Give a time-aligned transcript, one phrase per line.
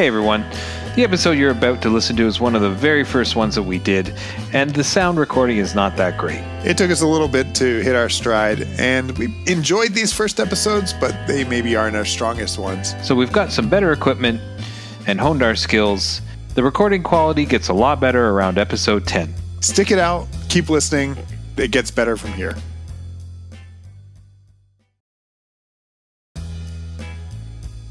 [0.00, 0.46] Hey everyone.
[0.96, 3.64] The episode you're about to listen to is one of the very first ones that
[3.64, 4.14] we did,
[4.54, 6.40] and the sound recording is not that great.
[6.64, 10.40] It took us a little bit to hit our stride, and we enjoyed these first
[10.40, 12.94] episodes, but they maybe aren't our strongest ones.
[13.06, 14.40] So we've got some better equipment
[15.06, 16.22] and honed our skills.
[16.54, 19.34] The recording quality gets a lot better around episode 10.
[19.60, 21.14] Stick it out, keep listening.
[21.58, 22.54] It gets better from here.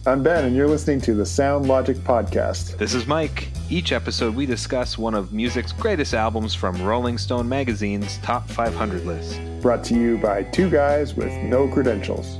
[0.07, 2.77] I'm Ben, and you're listening to the Sound Logic Podcast.
[2.77, 3.49] This is Mike.
[3.69, 9.05] Each episode, we discuss one of music's greatest albums from Rolling Stone magazine's top 500
[9.05, 9.37] list.
[9.61, 12.39] Brought to you by two guys with no credentials.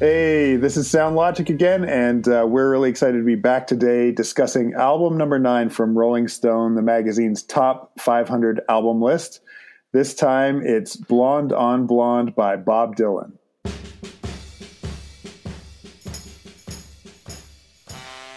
[0.00, 4.10] Hey, this is Sound Logic again, and uh, we're really excited to be back today
[4.10, 9.40] discussing album number nine from Rolling Stone, the magazine's top 500 album list.
[9.92, 13.34] This time it's Blonde on Blonde by Bob Dylan.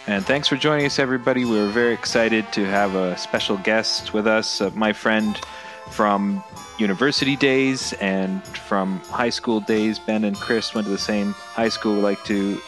[0.08, 1.44] And thanks for joining us, everybody.
[1.44, 5.36] We are very excited to have a special guest with us, uh, my friend
[5.90, 6.44] from
[6.78, 9.98] university days and from high school days.
[9.98, 11.96] Ben and Chris went to the same high school.
[11.96, 12.60] We'd like to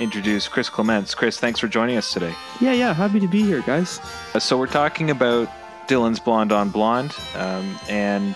[0.00, 1.14] introduce Chris Clements.
[1.14, 2.34] Chris, thanks for joining us today.
[2.58, 4.00] Yeah, yeah, happy to be here, guys.
[4.34, 5.50] Uh, so, we're talking about
[5.88, 7.14] Dylan's Blonde on Blonde.
[7.34, 8.34] Um, and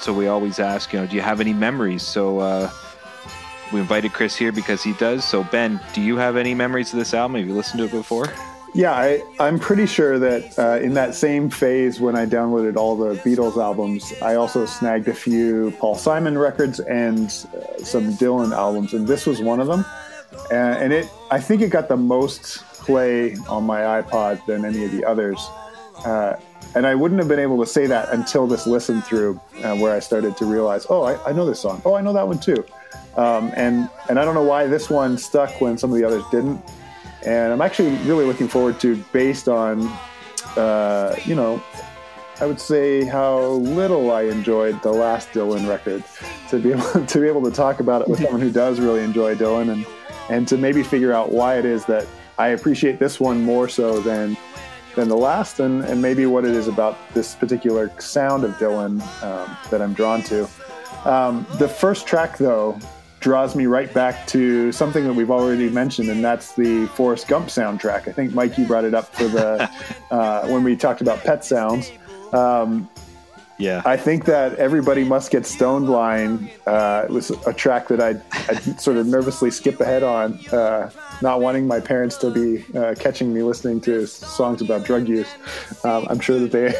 [0.00, 2.02] so, we always ask, you know, do you have any memories?
[2.02, 2.68] So, uh,
[3.72, 5.24] we invited Chris here because he does.
[5.24, 7.36] So, Ben, do you have any memories of this album?
[7.36, 8.26] Have you listened to it before?
[8.72, 12.94] Yeah, I, I'm pretty sure that uh, in that same phase when I downloaded all
[12.96, 18.52] the Beatles albums, I also snagged a few Paul Simon records and uh, some Dylan
[18.52, 19.84] albums, and this was one of them.
[20.52, 24.84] And, and it, I think it got the most play on my iPod than any
[24.84, 25.38] of the others.
[26.04, 26.36] Uh,
[26.76, 29.94] and I wouldn't have been able to say that until this listen through, uh, where
[29.94, 31.82] I started to realize, oh, I, I know this song.
[31.84, 32.64] Oh, I know that one too.
[33.16, 36.24] Um, and and I don't know why this one stuck when some of the others
[36.30, 36.62] didn't.
[37.24, 39.86] And I'm actually really looking forward to, based on,
[40.56, 41.62] uh, you know,
[42.40, 46.02] I would say how little I enjoyed the last Dylan record,
[46.48, 49.02] to be able to be able to talk about it with someone who does really
[49.02, 49.86] enjoy Dylan, and
[50.30, 52.06] and to maybe figure out why it is that
[52.38, 54.36] I appreciate this one more so than
[54.96, 59.02] than the last, and and maybe what it is about this particular sound of Dylan
[59.22, 60.48] um, that I'm drawn to.
[61.04, 62.78] Um, the first track, though,
[63.20, 67.48] draws me right back to something that we've already mentioned, and that's the Forrest Gump
[67.48, 68.08] soundtrack.
[68.08, 69.70] I think Mikey brought it up for the
[70.10, 71.92] uh, when we talked about pet sounds.
[72.32, 72.88] Um,
[73.60, 78.54] yeah, I think that everybody must get stoned line uh, was a track that I
[78.78, 83.34] sort of nervously skip ahead on, uh, not wanting my parents to be uh, catching
[83.34, 85.28] me listening to songs about drug use.
[85.84, 86.74] Um, I'm sure that they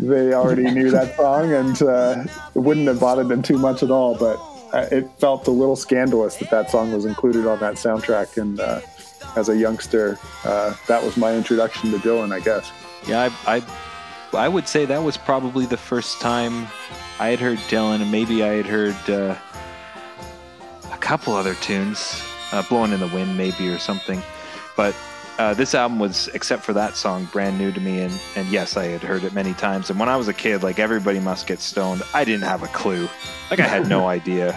[0.00, 3.90] they already knew that song and uh, it wouldn't have bothered them too much at
[3.90, 7.74] all, but uh, it felt a little scandalous that that song was included on that
[7.74, 8.40] soundtrack.
[8.40, 8.80] And uh,
[9.36, 12.70] as a youngster, that was my introduction to Dylan, I guess.
[13.06, 13.62] Yeah, I, I
[14.32, 16.68] I would say that was probably the first time
[17.18, 19.36] I had heard Dylan, and maybe I had heard uh,
[20.92, 22.22] a couple other tunes,
[22.52, 24.22] uh, "Blowing in the Wind" maybe or something.
[24.76, 24.94] But
[25.40, 28.00] uh, this album was, except for that song, brand new to me.
[28.00, 29.88] And, and yes, I had heard it many times.
[29.88, 32.02] And when I was a kid, like everybody must get stoned.
[32.12, 33.08] I didn't have a clue.
[33.50, 34.52] Like I had no idea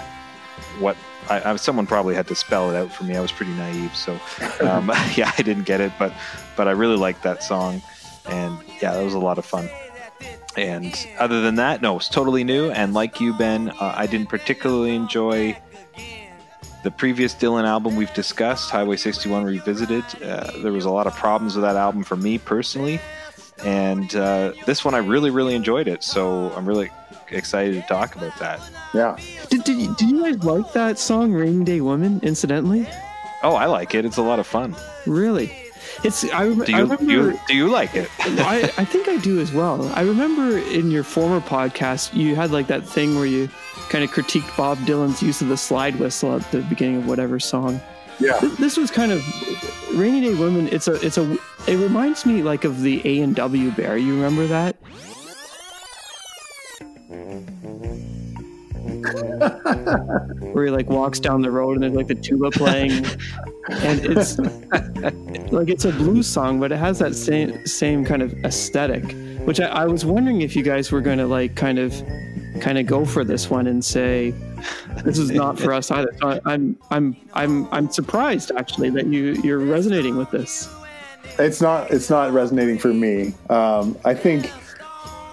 [0.79, 0.97] what.
[1.29, 3.15] I, I, someone probably had to spell it out for me.
[3.15, 4.11] I was pretty naive, so
[4.59, 5.93] um, yeah, I didn't get it.
[5.97, 6.13] But
[6.57, 7.81] but I really liked that song
[8.25, 9.69] and yeah, that was a lot of fun.
[10.55, 12.69] And other than that, no, it's totally new.
[12.71, 15.57] And like you, Ben, uh, I didn't particularly enjoy
[16.83, 20.03] the previous Dylan album we've discussed, Highway 61 Revisited.
[20.21, 22.99] Uh, there was a lot of problems with that album for me personally.
[23.63, 26.03] And uh, this one, I really, really enjoyed it.
[26.03, 26.91] So I'm really
[27.31, 28.59] excited to talk about that.
[28.93, 29.17] Yeah.
[29.49, 32.87] Did, did, did you guys like that song, Rainy Day Woman, incidentally?
[33.43, 34.05] Oh, I like it.
[34.05, 34.75] It's a lot of fun.
[35.05, 35.62] Really?
[36.03, 37.11] It's I, do you, I remember.
[37.11, 38.09] You, do you like it?
[38.19, 39.91] I, I think I do as well.
[39.93, 43.49] I remember in your former podcast you had like that thing where you
[43.89, 47.39] kind of critiqued Bob Dylan's use of the slide whistle at the beginning of whatever
[47.39, 47.79] song.
[48.19, 48.39] Yeah.
[48.39, 49.23] This, this was kind of
[49.95, 50.67] Rainy Day Women.
[50.69, 51.37] It's a it's a
[51.67, 53.97] it reminds me like of the A and W Bear.
[53.97, 54.75] You remember that?
[60.53, 63.05] where he like walks down the road and there's like the tuba playing.
[63.69, 64.37] And it's
[65.51, 69.15] like it's a blues song but it has that same same kind of aesthetic
[69.45, 71.93] which I, I was wondering if you guys were going to like kind of
[72.61, 74.33] kind of go for this one and say
[75.03, 76.13] this is not for us either.
[76.19, 80.73] So I, i'm i'm i'm i'm surprised actually that you you're resonating with this.
[81.39, 83.33] It's not it's not resonating for me.
[83.49, 84.51] Um, i think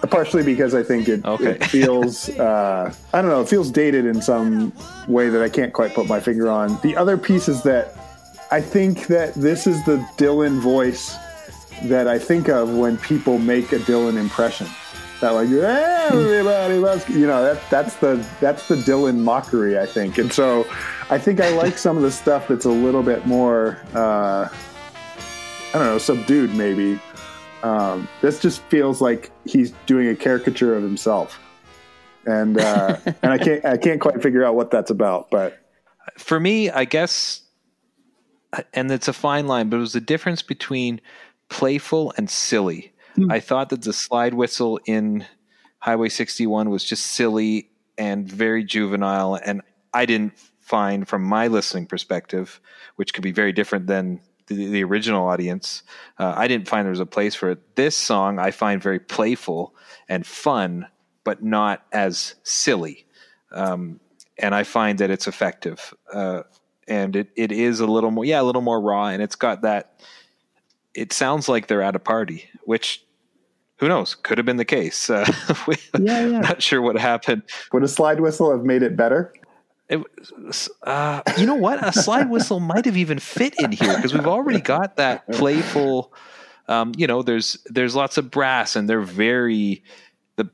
[0.09, 1.51] partially because I think it, okay.
[1.51, 4.73] it feels uh, I don't know it feels dated in some
[5.07, 6.79] way that I can't quite put my finger on.
[6.81, 7.95] The other pieces that
[8.51, 11.15] I think that this is the Dylan voice
[11.83, 14.67] that I think of when people make a Dylan impression.
[15.21, 20.17] That like everybody loves you know that that's the that's the Dylan mockery I think,
[20.17, 20.67] and so
[21.11, 25.73] I think I like some of the stuff that's a little bit more uh, I
[25.73, 26.99] don't know subdued maybe.
[27.63, 31.39] Um, this just feels like he's doing a caricature of himself,
[32.25, 35.59] and uh, and I can't I can't quite figure out what that's about, but
[36.17, 37.41] For me, I guess,
[38.73, 41.01] and it's a fine line, but it was the difference between
[41.49, 42.93] playful and silly.
[43.29, 45.25] I thought that the slide whistle in
[45.79, 49.61] Highway 61 was just silly and very juvenile, and
[49.93, 52.61] I didn't find, from my listening perspective,
[52.95, 54.21] which could be very different than
[54.55, 55.83] the, the original audience,
[56.19, 57.75] uh, I didn't find there was a place for it.
[57.75, 59.75] This song I find very playful
[60.09, 60.87] and fun,
[61.23, 63.05] but not as silly.
[63.51, 63.99] Um,
[64.37, 65.93] and I find that it's effective.
[66.11, 66.43] Uh,
[66.87, 69.61] and it, it is a little more, yeah, a little more raw, and it's got
[69.61, 70.01] that.
[70.93, 73.03] It sounds like they're at a party, which
[73.77, 75.09] who knows could have been the case.
[75.09, 75.25] Uh,
[75.67, 76.39] we, Yeah, yeah.
[76.41, 77.43] Not sure what happened.
[77.73, 79.33] would a slide whistle have made it better?
[79.91, 80.01] It,
[80.83, 81.85] uh, you know what?
[81.85, 86.13] A slide whistle might have even fit in here because we've already got that playful.
[86.67, 89.83] Um, you know, there's there's lots of brass, and they're very
[90.37, 90.49] the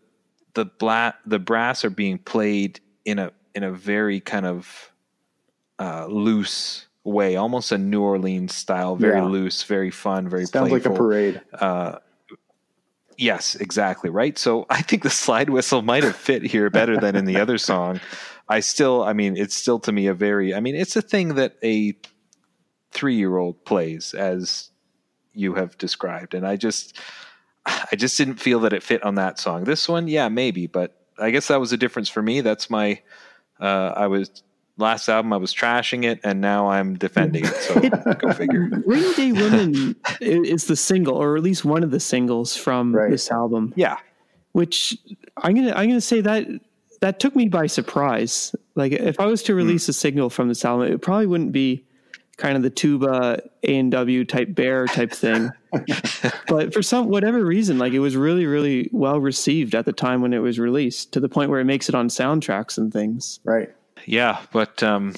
[0.55, 4.91] the bla- the brass are being played in a in a very kind of
[5.79, 9.25] uh, loose way, almost a New Orleans style, very Yeah.
[9.25, 11.05] loose, very fun, very Sounds like a playful.
[11.07, 11.41] parade.
[13.19, 14.09] Yes, exactly.
[14.09, 14.37] Right.
[14.37, 17.57] So I think the slide whistle might have fit here better than in the other
[17.57, 17.99] song.
[18.49, 21.35] I still, I mean, it's still to me a very, I mean, it's a thing
[21.35, 21.93] that a
[22.91, 24.69] three year old plays as
[25.33, 26.33] you have described.
[26.33, 26.97] And I just,
[27.65, 29.65] I just didn't feel that it fit on that song.
[29.65, 32.41] This one, yeah, maybe, but I guess that was a difference for me.
[32.41, 33.01] That's my,
[33.59, 34.43] uh, I was,
[34.77, 37.53] last album I was trashing it and now I'm defending it.
[37.55, 37.79] So
[38.13, 38.69] go figure.
[38.85, 43.09] Rainy Day Women is the single, or at least one of the singles from Right.
[43.11, 43.73] this album.
[43.75, 43.97] Yeah.
[44.53, 44.95] Which
[45.37, 46.47] I'm gonna I'm gonna say that
[47.01, 48.55] that took me by surprise.
[48.75, 51.83] Like if I was to release a signal from this album, it probably wouldn't be
[52.37, 55.49] kind of the tuba A and W type bear type thing.
[56.47, 60.21] but for some whatever reason, like it was really really well received at the time
[60.21, 63.39] when it was released, to the point where it makes it on soundtracks and things.
[63.43, 63.69] Right.
[64.05, 65.15] Yeah, but um,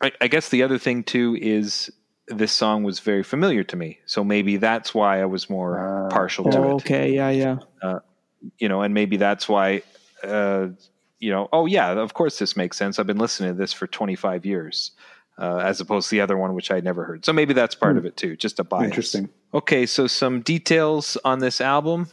[0.00, 1.90] I, I guess the other thing too is
[2.28, 6.08] this song was very familiar to me, so maybe that's why I was more Ah.
[6.08, 6.74] partial to Oh, it.
[6.76, 7.58] okay, yeah, yeah.
[8.58, 9.82] You know, and maybe that's why,
[10.22, 10.68] uh,
[11.18, 12.98] you know, oh yeah, of course this makes sense.
[12.98, 14.92] I've been listening to this for 25 years,
[15.38, 17.24] uh, as opposed to the other one which I'd never heard.
[17.24, 18.84] So maybe that's part of it too, just a bias.
[18.84, 19.28] Interesting.
[19.54, 22.08] Okay, so some details on this album.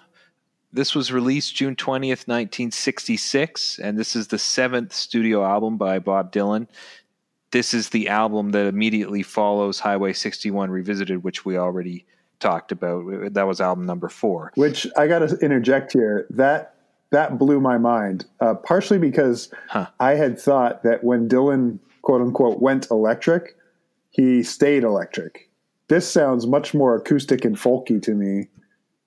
[0.72, 6.32] This was released June 20th, 1966, and this is the seventh studio album by Bob
[6.32, 6.68] Dylan.
[7.52, 12.08] This is the album that immediately follows Highway 61 Revisited, which we already
[12.40, 13.34] talked about.
[13.34, 14.52] That was album number four.
[14.56, 16.26] Which I got to interject here.
[16.32, 16.73] That
[17.14, 18.26] that blew my mind.
[18.42, 19.88] Uh, partially because Huh.
[20.00, 23.56] I had thought that when Dylan quote unquote went electric,
[24.10, 25.50] he stayed electric.
[25.88, 28.50] This sounds much more acoustic and folky to me,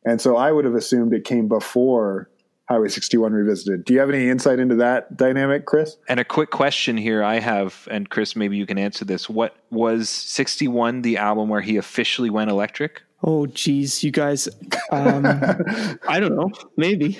[0.04, 2.28] and so I would have assumed it came before
[2.68, 3.84] Highway 61 Revisited.
[3.84, 5.96] Do you have any insight into that dynamic, Chris?
[6.08, 9.28] And a quick question here I have, and Chris, maybe you can answer this.
[9.28, 13.02] What was 61 the album where he officially went electric?
[13.22, 14.48] Oh, geez, you guys.
[14.92, 15.24] Um,
[16.08, 16.50] I don't know.
[16.76, 17.18] Maybe.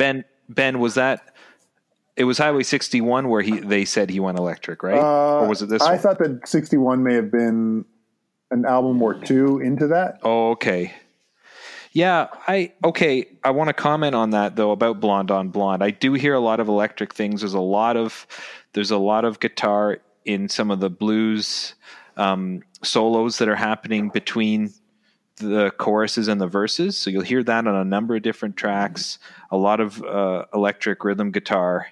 [0.00, 1.34] Ben, Ben, was that?
[2.16, 4.98] It was Highway 61 where he they said he went electric, right?
[4.98, 5.98] Uh, or was it this I one?
[5.98, 7.84] thought that 61 may have been
[8.50, 10.18] an album or two into that.
[10.22, 10.94] Oh, okay.
[11.92, 13.26] Yeah, I okay.
[13.44, 15.82] I want to comment on that though about Blonde on Blonde.
[15.82, 17.42] I do hear a lot of electric things.
[17.42, 18.26] There's a lot of
[18.72, 21.74] there's a lot of guitar in some of the blues
[22.16, 24.72] um, solos that are happening between
[25.40, 26.96] the choruses and the verses.
[26.96, 29.18] So you'll hear that on a number of different tracks.
[29.50, 31.86] A lot of uh, electric rhythm guitar.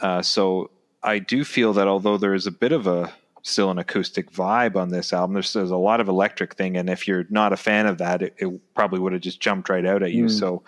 [0.00, 0.70] Uh, so
[1.02, 3.12] I do feel that although there is a bit of a
[3.42, 6.88] still an acoustic vibe on this album, there's, there's a lot of electric thing, and
[6.88, 9.84] if you're not a fan of that, it, it probably would have just jumped right
[9.84, 10.28] out at you.
[10.30, 10.62] So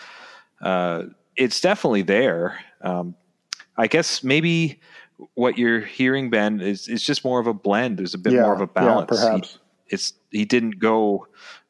[0.61, 1.05] uh,
[1.37, 2.59] it's definitely there.
[2.83, 3.15] Um,
[3.79, 4.81] I guess maybe
[5.35, 7.99] what you're hearing, Ben, is is just more of a blend.
[7.99, 9.11] There's a bit Yeah, more of a yeah, balance.
[9.11, 9.59] He- perhaps.
[9.89, 11.27] it's he didn't go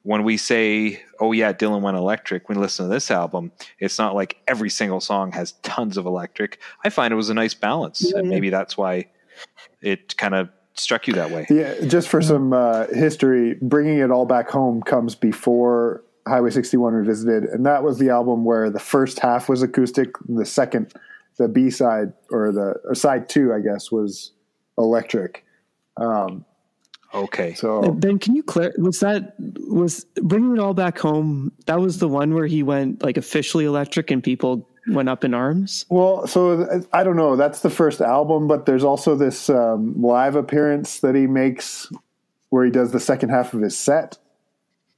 [0.07, 3.99] when we say, "Oh yeah, Dylan went electric." When we listen to this album, it's
[3.99, 6.61] not like every single song has tons of electric.
[6.85, 8.31] I find it was a nice balance, Yeah, and yeah.
[8.31, 9.07] maybe that's why
[9.83, 11.47] it kind of struck you that way.
[11.51, 16.93] Yeah, just for some uh, history, bringing it all back home comes before Highway 61
[16.93, 20.95] Revisited, and that was the album where the first half was acoustic, the second,
[21.37, 24.31] the B side or the or side two, I guess, was
[24.79, 25.45] electric.
[25.97, 26.45] Um,
[27.17, 27.55] Okay.
[27.55, 28.75] So Ben, can you clear?
[28.79, 29.35] Was that
[29.69, 31.51] was bringing it all back home?
[31.67, 35.35] That was the one where he went like officially electric and people went up in
[35.35, 35.87] arms.
[35.89, 37.37] Well, so I don't know.
[37.37, 41.91] That's the first album, but there's also this um, live appearance that he makes
[42.51, 44.19] where he does the second half of his set.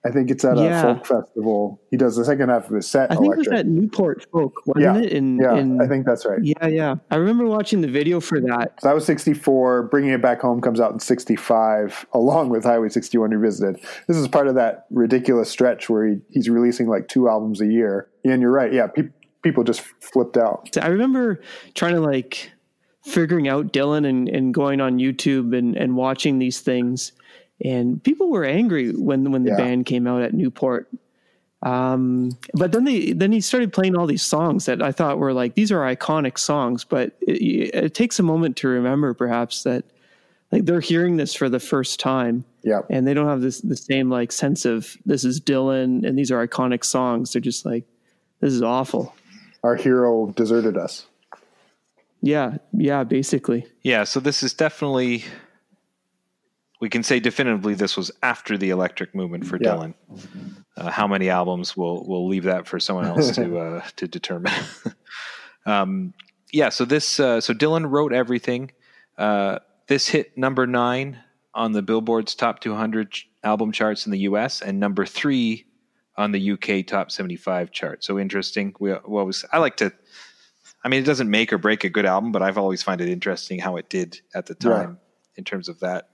[0.09, 0.81] I think it's at Yeah.
[0.81, 1.81] a folk festival.
[1.91, 3.11] He does the second half of his set.
[3.13, 3.47] I think electric.
[3.47, 5.13] it was at Newport Folk, wasn't yeah, it?
[5.13, 6.39] In, yeah, in, I think that's right.
[6.43, 6.95] yeah, yeah.
[7.11, 8.81] I remember watching the video for that.
[8.81, 9.83] So that was 64.
[9.85, 13.85] Bringing It Back Home comes out in 65, along with Highway 61 Revisited.
[14.07, 17.67] This is part of that ridiculous stretch where he, he's releasing like two albums a
[17.67, 18.09] year.
[18.25, 18.73] And you're right.
[18.73, 19.11] Yeah, pe-
[19.43, 20.77] people just flipped out.
[20.81, 21.41] I remember
[21.75, 22.51] trying to like
[23.05, 27.13] figuring out Dylan and, and going on YouTube and, and watching these things.
[27.65, 29.57] And people were angry when when the Yeah.
[29.57, 30.89] band came out at Newport.
[31.63, 35.33] Um, but then they then he started playing all these songs that I thought were
[35.33, 36.85] like these are iconic songs.
[36.85, 39.85] But it, it takes a moment to remember, perhaps that
[40.53, 42.83] like they're hearing this for the first time Yeah.
[42.89, 46.31] and they don't have this the same like sense of this is Dylan and these
[46.31, 47.33] are iconic songs.
[47.33, 47.85] They're just like
[48.41, 49.13] this is awful.
[49.65, 51.07] Our hero deserted us.
[52.23, 53.67] Yeah, yeah, basically.
[53.83, 55.25] Yeah, so this is definitely
[56.81, 59.71] we can say definitively this was after the electric movement for Yeah.
[59.71, 59.95] Dylan.
[60.77, 61.77] Uh, how many albums?
[61.77, 64.53] We'll we'll leave that for someone else to uh, to determine.
[65.67, 66.15] um,
[66.53, 68.71] yeah, so this uh, so Dylan wrote everything.
[69.17, 69.59] Uh,
[69.89, 71.19] this hit number nine
[71.55, 74.63] on the Billboard's top 200 ch- album charts in the U.S.
[74.63, 75.67] and number three
[76.17, 78.05] on the UK top 75 chart.
[78.05, 78.75] So interesting.
[78.79, 79.93] We what was I like to.
[80.85, 83.09] I mean, it doesn't make or break a good album, but I've always find it
[83.09, 84.71] interesting how it did at the Yeah.
[84.71, 84.99] time
[85.37, 86.09] in terms of that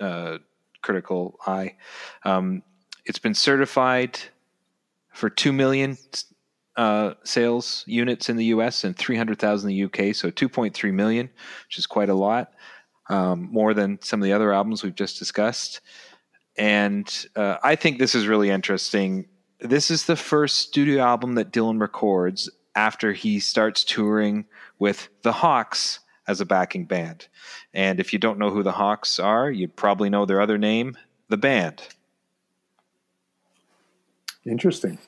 [0.00, 0.38] uh,
[0.82, 1.76] critical eye.
[2.24, 2.62] Um,
[3.04, 4.18] it's been certified
[5.12, 5.96] for two million
[6.76, 8.84] uh, sales units in the U.S.
[8.84, 10.12] and three hundred thousand in the U.K.
[10.12, 11.28] So two point three million,
[11.66, 12.52] which is quite a lot,
[13.08, 15.80] um, more than some of the other albums we've just discussed.
[16.56, 19.26] And uh, I think this is really interesting.
[19.60, 24.44] This is the first studio album that Dylan records after he starts touring
[24.78, 27.26] with the Hawks as a backing band.
[27.74, 30.96] And if you don't know who the Hawks are, you probably know their other name,
[31.28, 31.82] the band.
[34.46, 34.98] Interesting.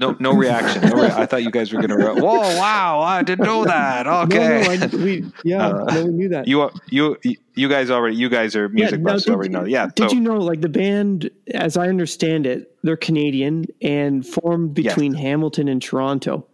[0.00, 0.82] No, no reaction.
[0.88, 2.20] No rea- I thought you guys were going to.
[2.20, 2.40] Whoa!
[2.58, 3.00] Wow!
[3.00, 4.06] I didn't know that.
[4.24, 4.62] Okay.
[4.66, 6.48] No, no, I, we yeah, Uh, no, we knew that.
[6.48, 7.16] you you
[7.54, 8.16] you guys already.
[8.16, 9.24] You guys are music now, buffs.
[9.24, 9.64] did- already know.
[9.64, 9.86] Yeah.
[9.94, 14.76] Did so- you know, like the band, as I understand it, they're Canadian and formed
[14.78, 14.94] Yes.
[14.94, 16.44] between Hamilton and Toronto.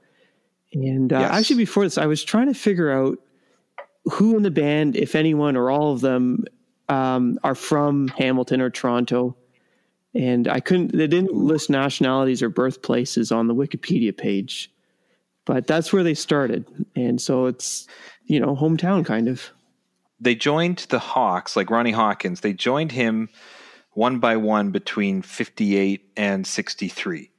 [0.75, 1.31] And uh, Yes.
[1.33, 3.19] actually, before this, I was trying to figure out
[4.05, 6.45] who in the band, if anyone or all of them,
[6.89, 9.37] um, are from Hamilton or Toronto.
[10.15, 14.73] And I couldn't, they didn't list nationalities or birthplaces on the Wikipedia page,
[15.45, 16.67] but that's where they started.
[16.97, 17.87] And so it's,
[18.25, 19.51] you know, hometown kind of.
[20.21, 22.41] they joined the Hawks, like Ronnie Hawkins.
[22.41, 23.29] They joined him
[23.93, 27.31] one by one between 58 and 63.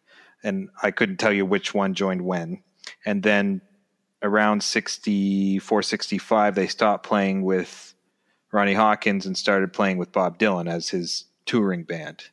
[0.43, 2.63] And I couldn't tell you which one joined when.
[3.05, 3.61] And then
[4.21, 7.93] around 64, 65, they stopped playing with
[8.51, 12.23] Ronnie Hawkins and started playing with Bob Dylan as his touring band.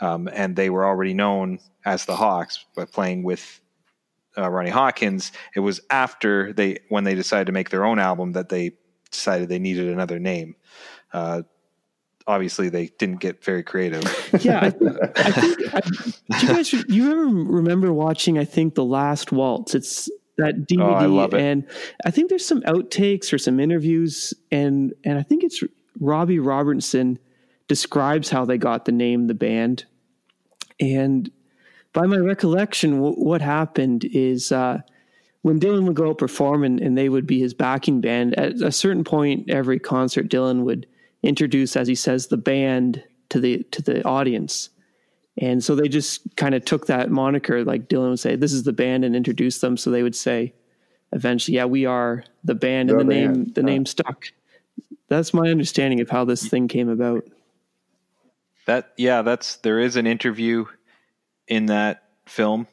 [0.00, 3.60] Um, and they were already known as the Hawks, but playing with
[4.36, 8.32] uh, Ronnie Hawkins, it was after they when they decided to make their own album
[8.32, 8.72] that they
[9.10, 10.56] decided they needed another name.
[11.12, 11.42] Uh,
[12.26, 14.02] obviously, they didn't get very creative.
[14.40, 15.80] yeah, I think, I think I,
[16.38, 18.38] do you guys you ever remember watching?
[18.38, 19.74] I think the Last Waltz.
[19.74, 21.40] It's that DVD, Oh, I love it.
[21.40, 21.66] and
[22.04, 25.62] I think there's some outtakes or some interviews, and and I think it's
[26.00, 27.18] Robbie Robertson
[27.68, 29.84] describes how they got the name the band,
[30.80, 31.30] and
[31.92, 34.52] by my recollection, w- what happened is.
[34.52, 34.80] Uh,
[35.42, 38.60] when Dylan would go out perform and, and they would be his backing band, at
[38.62, 40.86] a certain point every concert, Dylan would
[41.24, 44.68] introduce, as he says, the band to the to the audience.
[45.38, 48.64] And so they just kind of took that moniker, like Dylan would say, "This is
[48.64, 49.76] the band," and introduced them.
[49.76, 50.52] So they would say,
[51.12, 54.26] eventually, "Yeah, we are the band," and The the name the name stuck.
[55.08, 57.24] That's my understanding of how this thing came about.
[58.66, 60.66] that yeah, that's there is an interview
[61.48, 62.66] in that film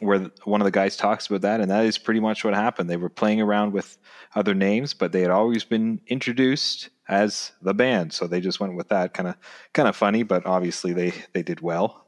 [0.00, 2.88] where one of the guys talks about that, and that is pretty much what happened.
[2.88, 3.98] They were playing around with
[4.34, 8.76] other names, but they had always been introduced as the band, so they just went
[8.76, 9.14] with that.
[9.14, 9.36] Kind of
[9.72, 12.06] kind of funny, but obviously they they did well.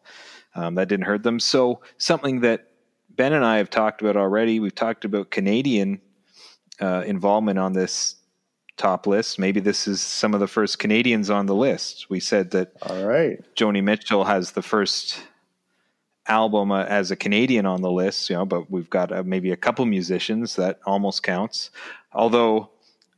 [0.55, 1.39] Um, that didn't hurt them.
[1.39, 2.71] So something that
[3.09, 4.61] Ben and I have talked about already.
[4.61, 6.01] We've talked about Canadian
[6.81, 8.17] uh, involvement on this
[8.77, 9.39] top list.
[9.39, 12.09] Maybe this is some of the first Canadians on the list.
[12.09, 13.39] We said that All right.
[13.55, 15.23] Joni Mitchell has the first
[16.27, 19.51] album uh, as a Canadian on the list, you know, but we've got uh, maybe
[19.51, 21.71] a couple musicians that almost counts.
[22.13, 22.71] Although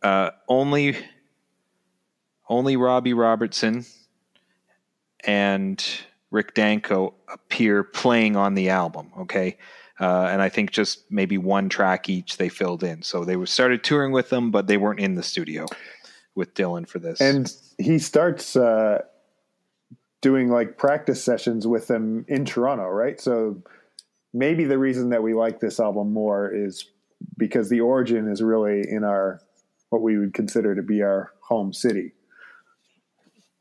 [0.02, 0.96] uh, only
[2.49, 3.84] only Robbie Robertson
[5.25, 5.84] and
[6.30, 9.12] Rick Danko appear playing on the album.
[9.20, 9.58] Okay.
[10.00, 13.02] Uh, and I think just maybe one track each they filled in.
[13.02, 15.66] So they started touring with them, but they weren't in the studio
[16.34, 17.20] with Dylan for this.
[17.20, 19.02] And he starts uh,
[20.22, 23.20] doing like practice sessions with them in Toronto, right?
[23.20, 23.62] So
[24.32, 26.87] maybe the reason that we like this album more is
[27.37, 29.40] because the origin is really in our
[29.90, 32.12] what we would consider to be our home city.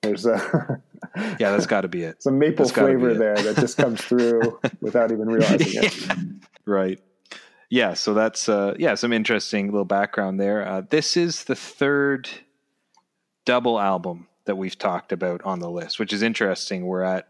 [0.01, 0.81] There's a
[1.15, 2.23] yeah, that's got to be it.
[2.23, 6.09] Some maple flavor there that just comes through without even realizing it.
[6.65, 6.99] Right.
[7.69, 7.93] Yeah.
[7.93, 10.67] So that's uh, yeah, some interesting little background there.
[10.67, 12.29] Uh, this is the third
[13.45, 16.85] double album that we've talked about on the list, which is interesting.
[16.85, 17.27] We're at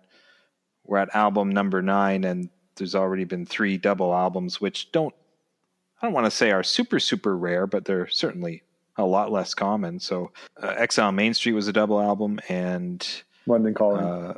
[0.86, 5.14] we're at album number nine, and there's already been three double albums, which don't
[6.02, 8.64] I don't want to say are super super rare, but they're certainly
[9.02, 10.00] a lot less common.
[10.00, 10.32] So,
[10.62, 13.06] uh, Exile Main Street was a double album, and
[13.46, 14.04] London Calling.
[14.04, 14.34] Uh,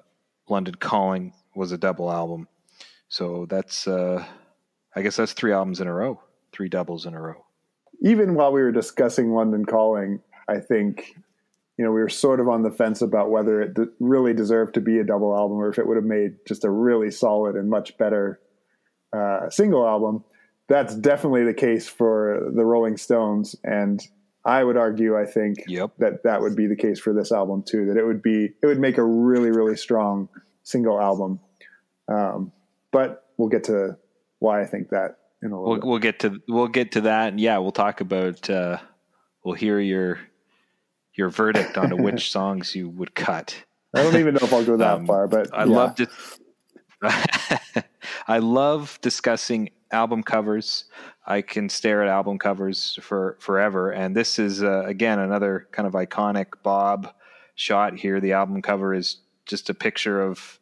[0.49, 2.47] London Calling was a double album.
[3.09, 4.25] So that's, uh,
[4.95, 6.19] I guess that's three albums in a row,
[6.51, 7.45] three doubles in a row.
[8.01, 11.15] Even while we were discussing London Calling, I think,
[11.77, 14.81] you know, we were sort of on the fence about whether it really deserved to
[14.81, 17.69] be a double album or if it would have made just a really solid and
[17.69, 18.39] much better
[19.15, 20.23] uh, single album.
[20.67, 23.55] That's definitely the case for the Rolling Stones.
[23.63, 24.01] And
[24.45, 25.91] I would argue, I think yep.
[25.99, 27.85] that that would be the case for this album too.
[27.85, 30.27] That it would be, it would make a really, really strong
[30.63, 31.39] single album.
[32.07, 32.51] Um,
[32.91, 33.97] but we'll get to
[34.39, 35.79] why I think that in a little.
[35.79, 38.49] We'll, we'll get to we'll get to that, and yeah, we'll talk about.
[38.49, 38.79] Uh,
[39.43, 40.19] we'll hear your
[41.15, 43.63] your verdict on which songs you would cut.
[43.95, 45.75] I don't even know if I'll go that um, far, but I yeah.
[45.75, 46.07] love to.
[48.27, 50.85] I love discussing album covers.
[51.25, 53.91] I can stare at album covers for forever.
[53.91, 57.13] And this is uh, again another kind of iconic Bob
[57.55, 58.19] shot here.
[58.19, 60.59] The album cover is just a picture of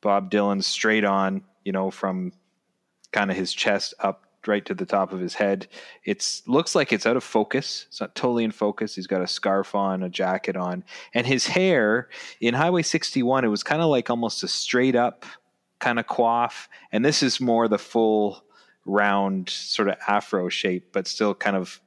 [0.00, 2.32] Bob Dylan straight on, you know, from
[3.12, 5.68] kind of his chest up right to the top of his head.
[6.04, 7.86] It's looks like it's out of focus.
[7.88, 8.94] It's not totally in focus.
[8.94, 12.08] He's got a scarf on, a jacket on, and his hair
[12.40, 13.44] in Highway 61.
[13.44, 15.24] It was kind of like almost a straight up
[15.78, 18.44] kind of quaff, and this is more the full
[18.84, 21.80] round sort of afro shape, but still kind of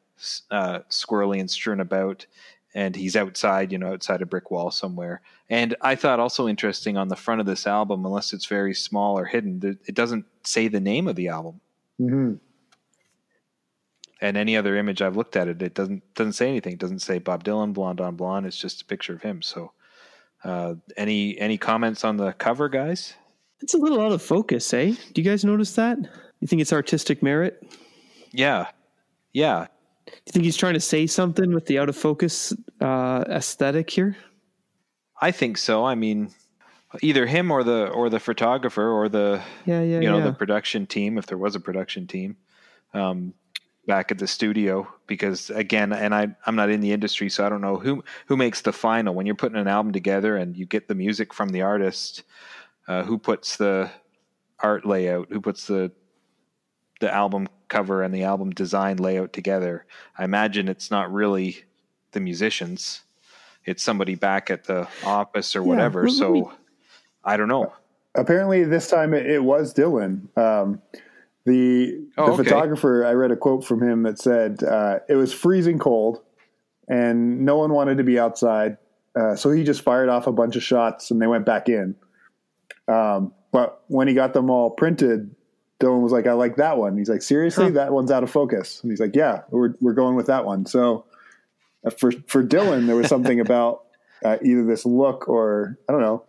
[0.52, 2.26] uh, squirrely and strewn about.
[2.74, 5.22] And he's outside, you know, outside a brick wall somewhere.
[5.50, 9.18] And I thought also interesting on the front of this album, unless it's very small
[9.18, 11.62] or hidden, it doesn't say the name of the album.
[12.02, 12.36] Mm-hmm.
[14.22, 16.74] And any other image I've looked at it, it doesn't doesn't say anything.
[16.74, 18.46] It doesn't say Bob Dylan, Blonde on Blonde.
[18.46, 19.42] It's just a picture of him.
[19.42, 19.74] So,
[20.44, 23.14] uh, any any comments on the cover, guys?
[23.62, 24.94] It's a little out of focus, eh?
[25.14, 25.98] Do you guys notice that?
[26.40, 27.64] You think it's artistic merit?
[28.32, 28.68] Yeah.
[29.34, 29.68] Yeah.
[30.06, 33.90] Do you think he's trying to say something with the out of focus uh, aesthetic
[33.90, 34.16] here?
[35.22, 35.86] I think so.
[35.86, 36.32] I mean,
[37.02, 40.26] either him or the or the photographer or the yeah, yeah, you know yeah.
[40.26, 42.38] the production team if there was a production team
[42.94, 43.34] um,
[43.88, 47.50] back at the studio because again and I I'm not in the industry so I
[47.50, 50.66] don't know who who makes the final when you're putting an album together and you
[50.66, 52.24] get the music from the artist
[52.88, 53.90] uh, who puts the
[54.60, 55.92] art layout who puts the
[57.02, 59.86] the album cover and the album design layout together.
[60.18, 61.64] I imagine it's not really
[62.12, 63.02] the musicians;
[63.66, 66.08] it's somebody back at the office or whatever.
[66.08, 66.54] So.
[67.26, 67.74] I don't know.
[68.14, 70.38] Apparently, this time it, it was Dylan.
[70.38, 70.82] Um,
[71.46, 72.44] the oh, the okay.
[72.44, 76.22] photographer, I read a quote from him that said uh, it was freezing cold,
[76.88, 78.78] and no one wanted to be outside,
[79.20, 81.96] uh, so he just fired off a bunch of shots, and they went back in.
[82.88, 85.34] Um, but when he got them all printed,
[85.80, 86.98] Dylan was like, I like that one.
[86.98, 87.72] He's like, seriously, huh.
[87.72, 88.82] that one's out of focus.
[88.82, 90.66] And he's like, yeah, we're, we're going with that one.
[90.66, 91.06] So
[91.86, 93.84] uh, for, for Dylan, there was something about
[94.24, 96.24] uh, either this look or I don't know,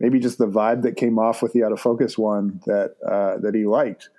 [0.00, 3.38] maybe just the vibe that came off with the out of focus one that, uh,
[3.38, 4.10] that he liked.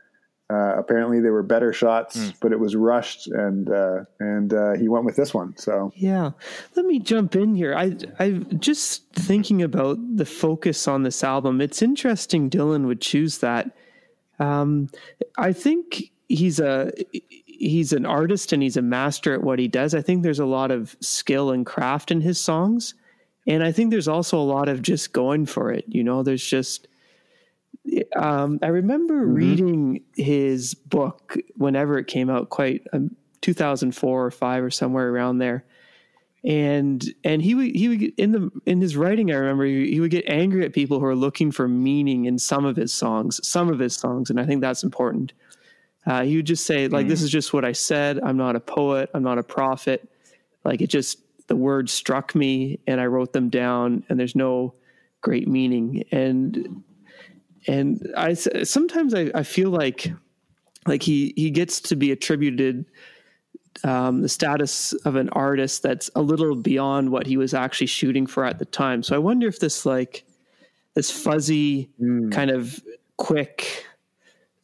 [0.48, 2.34] Uh, apparently there were better shots, mm.
[2.40, 5.58] but it was rushed, and uh, and uh, he went with this one.
[5.58, 6.32] So yeah,
[6.76, 7.74] let me jump in here.
[7.76, 11.62] I I just thinking about the focus on this album.
[11.62, 13.76] It's interesting Dylan would choose that
[14.38, 14.90] um,
[15.38, 16.92] I think he's a
[17.46, 19.96] he's an artist and he's a master at what he does.
[19.96, 22.94] I think there's a lot of skill and craft in his songs,
[23.48, 25.86] and I think there's also a lot of just going for it.
[25.88, 26.88] You know, there's just.
[28.16, 29.34] Um, I remember mm-hmm.
[29.34, 35.40] reading his book whenever it came out, quite um, 2004 or five or somewhere around
[35.40, 35.66] there.
[36.44, 40.00] And and he would he would in the in his writing i remember he, he,
[40.00, 43.40] would get angry at people who are looking for meaning in some of his songs
[43.42, 45.34] some of his songs and i think that's important.
[46.06, 47.10] Uh, he would just say like mm.
[47.10, 48.20] this is just what i said.
[48.22, 49.10] I'm not a poet.
[49.16, 50.08] I'm not a prophet.
[50.64, 54.74] Like it just the words struck me and I wrote them down and there's no
[55.22, 56.04] great meaning.
[56.12, 56.84] And
[57.68, 60.12] and I sometimes I, I feel like
[60.88, 62.86] like he he gets to be attributed
[63.84, 68.26] um, the status of an artist that's a little beyond what he was actually shooting
[68.26, 69.04] for at the time.
[69.04, 70.26] So I wonder if this like
[70.94, 72.32] this fuzzy mm.
[72.32, 72.82] kind of
[73.18, 73.86] quick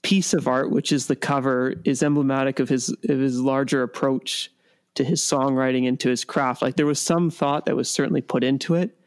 [0.02, 4.52] piece of art, which is the cover, is emblematic of his of his larger approach
[4.96, 6.62] to his songwriting and to his craft.
[6.62, 8.98] Like there was some thought that was certainly put into it,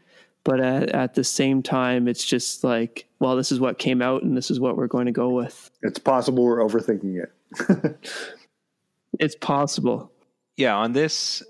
[0.45, 4.23] but at, at, the same time, it's just like, well, this is what came out,
[4.23, 5.71] and this is what we're going to go with.
[5.83, 8.11] It's possible we're overthinking it.
[9.19, 10.13] it's possible.
[10.57, 11.43] Yeah, on this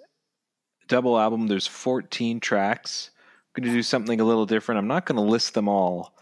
[0.87, 3.11] double album, there's 14 tracks.
[3.57, 4.79] I'm going to do something a little different.
[4.79, 6.15] I'm not going to list them all,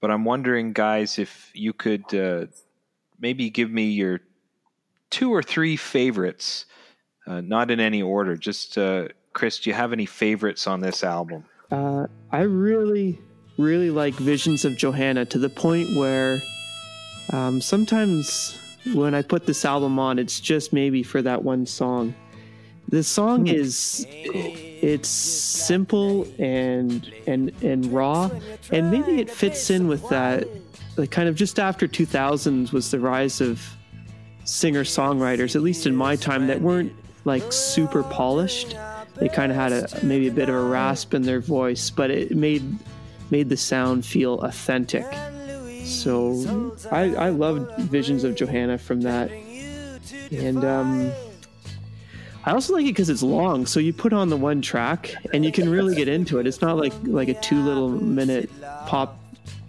[0.00, 2.46] but I'm wondering, guys, if you could uh,
[3.18, 4.20] maybe give me your
[5.10, 6.66] two or three favorites,
[7.26, 8.36] uh, not in any order.
[8.36, 11.44] Just uh, Chris, do you have any favorites on this album?
[11.70, 13.18] Uh, I really,
[13.58, 16.40] really like Visions of Johanna to the point where
[17.32, 18.58] um, sometimes
[18.94, 22.14] when I put this album on, it's just maybe for that one song.
[22.88, 23.54] The song hmm.
[23.54, 28.30] is it's simple and and and raw,
[28.72, 30.48] and maybe it fits in with that.
[30.96, 33.62] Like kind of just after 2000s was the rise of
[34.44, 36.92] singer songwriters, at least in my time, that weren't
[37.24, 38.74] like super polished.
[39.20, 42.10] They kind of had a maybe a bit of a rasp in their voice, but
[42.10, 42.64] it made
[43.30, 45.06] made the sound feel authentic.
[45.84, 49.30] So I, I loved Visions of Johanna from that.
[50.30, 51.12] And um,
[52.44, 53.66] I also like it because it's long.
[53.66, 56.46] So you put on the one track and you can really get into it.
[56.46, 58.50] It's not like like a two little minute
[58.86, 59.18] pop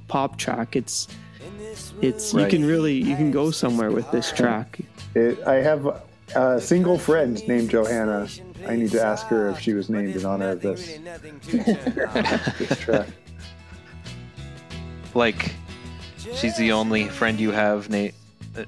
[0.08, 0.76] pop track.
[0.76, 1.08] It's
[2.02, 2.44] it's right.
[2.44, 4.80] you can really you can go somewhere with this track.
[5.16, 6.02] It, I have
[6.36, 8.30] a single friend named Johanna.
[8.68, 10.98] I need to ask her if she was named in honor of this,
[11.48, 13.08] this track.
[15.14, 15.54] Like
[16.36, 18.10] She's the only friend you have na-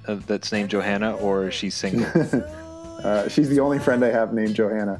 [0.07, 2.05] uh, that's named Johanna, or she's single?
[3.03, 4.99] uh, she's the only friend I have named Johanna.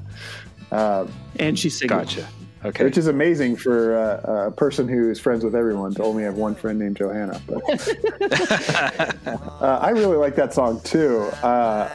[0.72, 2.00] Uh, and she's single.
[2.00, 2.28] Gotcha.
[2.66, 2.86] Okay.
[2.86, 6.36] Which is amazing for uh, a person who is friends with everyone to only have
[6.36, 7.42] one friend named Johanna.
[7.46, 7.62] But
[9.62, 11.24] uh, I really like that song too.
[11.44, 11.90] Uh,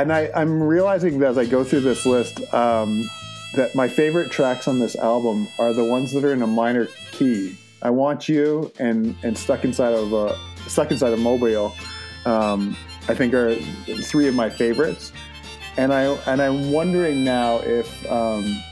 [0.00, 3.08] and I, am realizing that as I go through this list um,
[3.54, 6.88] that my favorite tracks on this album are the ones that are in a minor
[7.12, 7.56] key.
[7.82, 11.74] I Want You and and Stuck Inside of a Stuck Inside of Mobile,
[12.24, 12.76] um,
[13.08, 13.54] I think are
[14.02, 15.12] three of my favorites.
[15.76, 18.62] And I and I'm wondering now if um,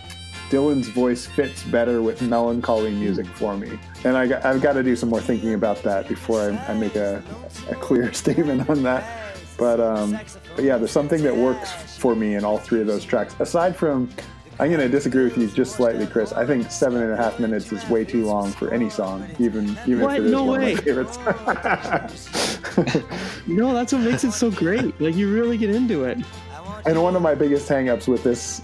[0.52, 3.78] Dylan's voice fits better with melancholy music for me.
[4.04, 6.94] And I, have got to do some more thinking about that before I, I make
[6.94, 7.22] a,
[7.70, 9.34] a, clear statement on that.
[9.56, 10.18] But, um,
[10.54, 13.34] but yeah, there's something that works for me in all three of those tracks.
[13.40, 14.10] Aside from
[14.58, 16.32] I'm going to disagree with you just slightly, Chris.
[16.32, 19.76] I think seven and a half minutes is way too long for any song, even
[19.86, 20.14] even what?
[20.14, 20.72] if it is no one way.
[20.72, 21.18] of my favorites.
[23.46, 25.00] no, that's what makes it so great.
[25.00, 26.18] Like you really get into it.
[26.84, 28.60] And one of my biggest hangups with this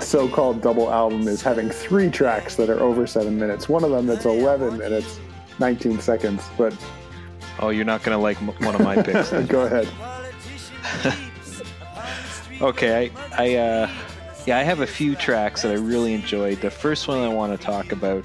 [0.00, 3.68] so-called double album is having three tracks that are over seven minutes.
[3.68, 5.20] One of them that's 11 minutes,
[5.58, 6.42] 19 seconds.
[6.56, 6.76] But
[7.60, 9.30] oh, you're not going to like one of my picks.
[9.48, 9.88] Go ahead.
[12.60, 13.54] okay, I I.
[13.56, 13.90] Uh
[14.46, 16.60] yeah, I have a few tracks that I really enjoyed.
[16.60, 18.24] The first one I want to talk about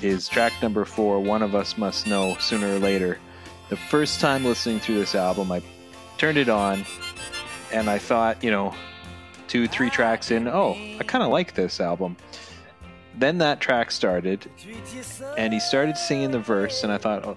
[0.00, 3.18] is track number four, One of Us Must Know Sooner or Later.
[3.68, 5.62] The first time listening through this album, I
[6.16, 6.86] turned it on
[7.72, 8.74] and I thought, you know,
[9.48, 12.16] two, three tracks in, oh, I kind of like this album.
[13.18, 14.50] Then that track started
[15.36, 17.36] and he started singing the verse, and I thought, oh,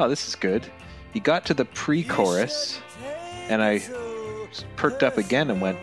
[0.00, 0.66] oh this is good.
[1.12, 2.80] He got to the pre chorus
[3.50, 3.82] and I
[4.76, 5.78] perked up again and went,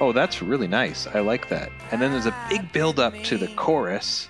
[0.00, 1.06] oh, that's really nice.
[1.06, 1.70] I like that.
[1.90, 4.28] And then there's a big build up to the chorus.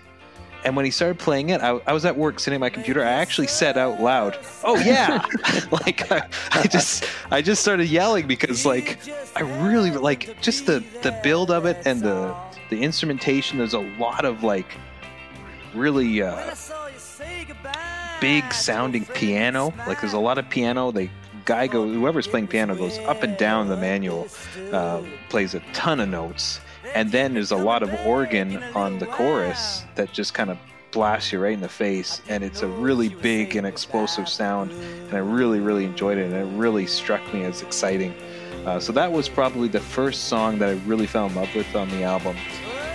[0.64, 3.02] And when he started playing it, I, I was at work sitting at my computer.
[3.02, 5.24] I actually said out loud, "Oh yeah!"
[5.70, 8.98] like I, I, just, I just started yelling because like
[9.36, 12.34] I really like just the the build of it and the
[12.68, 13.58] the instrumentation.
[13.58, 14.66] There's a lot of like
[15.72, 16.52] really uh,
[18.20, 19.72] big sounding piano.
[19.86, 20.90] Like there's a lot of piano.
[20.90, 21.10] They
[21.46, 24.28] guy goes, whoever's playing piano goes up and down the manual,
[24.72, 26.60] uh, plays a ton of notes,
[26.94, 30.58] and then there's a lot of organ on the chorus that just kind of
[30.90, 35.14] blasts you right in the face, and it's a really big and explosive sound, and
[35.14, 38.14] I really, really enjoyed it, and it really struck me as exciting.
[38.66, 41.74] Uh, so that was probably the first song that I really fell in love with
[41.76, 42.36] on the album.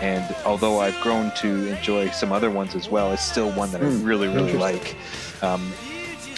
[0.01, 3.81] And although I've grown to enjoy some other ones as well, it's still one that
[3.81, 4.03] I hmm.
[4.03, 4.97] really, really like.
[5.41, 5.71] Um,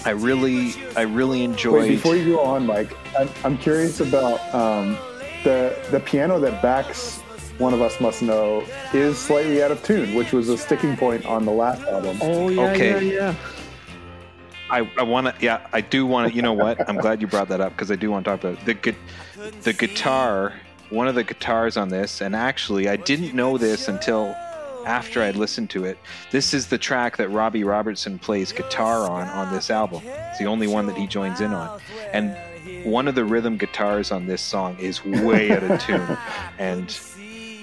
[0.06, 1.82] I really, I really enjoyed.
[1.84, 4.98] Wait, before you go on, Mike, I'm, I'm curious about um,
[5.44, 7.20] the the piano that backs
[7.58, 11.26] One of Us Must Know is slightly out of tune, which was a sticking point
[11.26, 12.18] on the last album.
[12.22, 13.06] Oh yeah, Okay.
[13.08, 13.36] yeah, yeah.
[14.70, 16.36] I, I want to, yeah, I do want to.
[16.36, 16.90] You know what?
[16.90, 18.66] I'm glad you brought that up because I do want to talk about it.
[18.66, 20.54] the gu- the guitar.
[20.90, 24.36] One of the guitars on this, and actually, I didn't know this until
[24.86, 25.98] after I'd listened to it.
[26.32, 30.02] This is the track that Robbie Robertson plays guitar on on this album.
[30.06, 31.80] It's the only one that he joins in on,
[32.12, 32.36] and
[32.86, 36.18] one of the rhythm guitars on this song is way out of tune,
[36.60, 36.98] and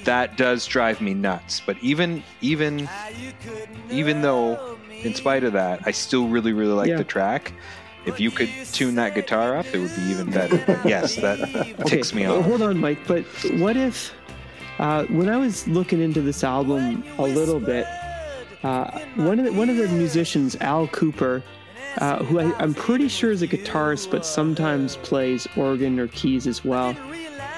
[0.04, 1.60] that does drive me nuts.
[1.64, 2.88] But even even
[3.90, 6.96] even though, in spite of that, I still really really like Yeah.
[6.96, 7.52] the track.
[8.06, 10.56] If you could tune that guitar up, it would be even better.
[10.66, 11.36] But yes, that
[11.86, 12.46] ticks me well, off.
[12.46, 13.00] Hold on, Mike.
[13.06, 13.24] But
[13.58, 14.14] what if,
[14.80, 17.86] uh, when I was looking into this album a little bit,
[18.64, 21.42] uh, one of the, one of the musicians, Al Kooper,
[21.98, 26.46] uh, who I, I'm pretty sure is a guitarist, but sometimes plays organ or keys
[26.46, 26.96] as well.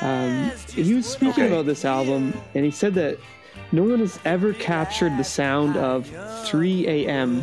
[0.01, 1.53] Um, he was speaking Okay.
[1.53, 3.19] about this album, and he said that
[3.71, 6.07] no one has ever captured the sound of
[6.47, 7.43] 3 a.m.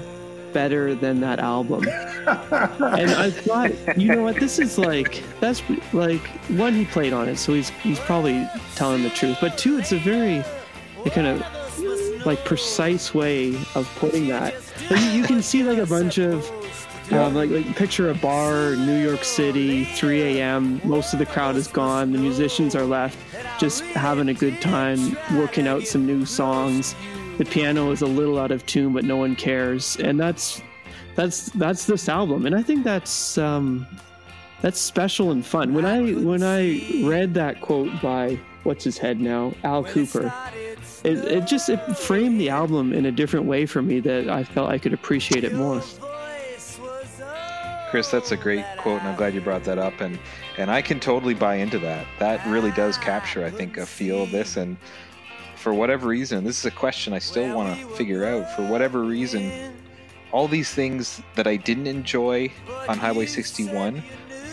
[0.54, 1.84] better than that album.
[1.88, 5.62] and I thought, you know what, this is like that's
[5.94, 9.38] like one he played on it, so he's he's probably telling the truth.
[9.42, 10.44] But two, it's a very
[11.12, 14.54] kind of like precise way of putting that.
[14.90, 16.50] Like, you, you can see like a bunch of
[17.12, 20.80] um, like, like picture a bar, New York City, 3 a.m.
[20.84, 22.12] Most of the crowd is gone.
[22.12, 23.18] The musicians are left
[23.60, 26.96] just having a good time, working out some new songs.
[27.40, 30.62] The piano is a little out of tune, but no one cares, and that's
[31.16, 32.46] that's that's this album.
[32.46, 33.88] And I think that's um,
[34.60, 35.74] that's special and fun.
[35.74, 40.34] When I when I read that quote by what's his head now, Al Kooper,
[41.06, 44.44] it, it just it framed the album in a different way for me that I
[44.44, 45.82] felt I could appreciate it more.
[47.90, 50.02] Chris, that's a great quote, and I'm glad you brought that up.
[50.02, 50.20] And
[50.58, 52.06] and I can totally buy into that.
[52.20, 54.58] That really does capture, I think, a feel of this.
[54.58, 54.76] And
[55.60, 58.50] for whatever reason, this is a question I still want to figure out.
[58.56, 59.74] For whatever reason,
[60.32, 62.52] all these things that I didn't enjoy
[62.88, 64.02] on Highway 61,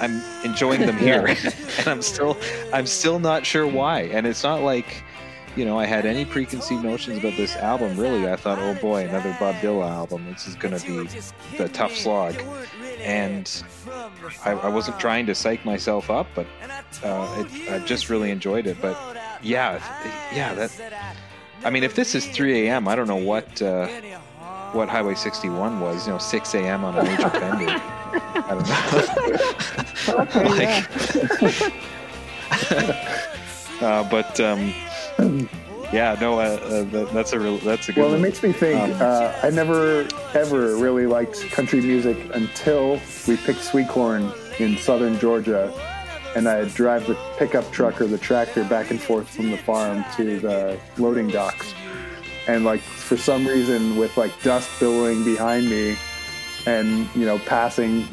[0.01, 1.27] I'm enjoying them here,
[1.79, 2.37] and I'm still
[2.73, 4.03] I'm still not sure why.
[4.03, 5.05] And it's not like
[5.55, 7.97] you know I had any preconceived notions about this album.
[7.97, 10.27] Really, I thought, oh boy, another Bob Dylan album.
[10.33, 11.09] This is going to be
[11.57, 12.35] the tough slog
[13.07, 13.63] and
[14.45, 16.47] I, I wasn't trying to psych myself up, but
[17.05, 18.77] uh, it, I just really enjoyed it.
[18.83, 18.97] But
[19.43, 19.81] yeah,
[20.35, 21.17] yeah, that.
[21.65, 23.89] I mean, if this is 3 a.m., I don't know what uh,
[24.73, 26.07] what Highway 61 was.
[26.07, 26.85] You know, 6 a.m.
[26.85, 27.67] on a major bender.
[27.69, 30.27] I don't know.
[30.51, 30.87] like,
[33.83, 34.75] uh, but um,
[35.93, 38.03] yeah, no, uh, uh, that, that's a real, that's a good.
[38.03, 38.81] Well, it makes me think.
[38.81, 44.77] Um, uh, I never ever really liked country music until we picked sweet corn in
[44.79, 45.73] southern Georgia,
[46.37, 50.05] and I'd drive the pickup truck or the tractor back and forth from the farm
[50.17, 51.73] to the loading docks,
[52.47, 55.97] and like for some reason, with like dust billowing behind me,
[56.67, 58.07] and you know, passing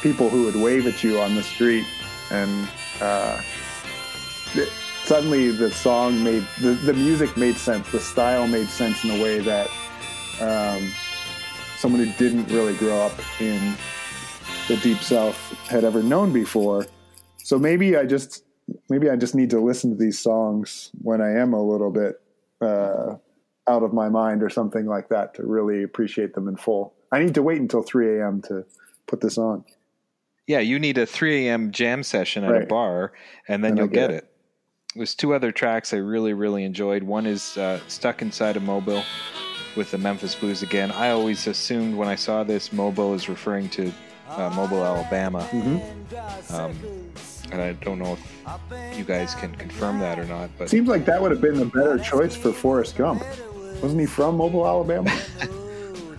[0.00, 1.84] people who would wave at you on the street,
[2.30, 2.66] and
[3.02, 3.38] uh,
[4.54, 4.72] it-
[5.04, 9.22] suddenly the song made the, the music made sense the style made sense in a
[9.22, 9.68] way that
[10.40, 10.90] um,
[11.76, 13.76] someone who didn't really grow up in
[14.66, 15.36] the deep south
[15.68, 16.84] had ever known before
[17.46, 18.44] so maybe i just
[18.88, 22.20] maybe i just need to listen to these songs when i am a little bit
[22.60, 23.14] uh,
[23.68, 27.18] out of my mind or something like that to really appreciate them in full i
[27.18, 28.64] need to wait until 3 a.m to
[29.06, 29.64] put this on
[30.48, 31.72] Yeah, you need a 3 a.m.
[31.72, 33.12] jam session at a bar,
[33.48, 34.30] and then And you'll get get it.
[34.94, 37.02] There's two other tracks I really, really enjoyed.
[37.02, 39.02] One is uh, Stuck Inside a Mobile
[39.76, 40.92] with the Memphis Blues again.
[40.92, 43.92] I always assumed when I saw this, Mobile is referring to
[44.30, 45.48] uh, Mobile, Alabama.
[46.50, 46.78] Um,
[47.52, 51.04] and I don't know if you guys can confirm that or not, but seems like
[51.06, 53.22] that would have been the better choice for forrest gump.
[53.82, 55.16] Wasn't he from mobile alabama?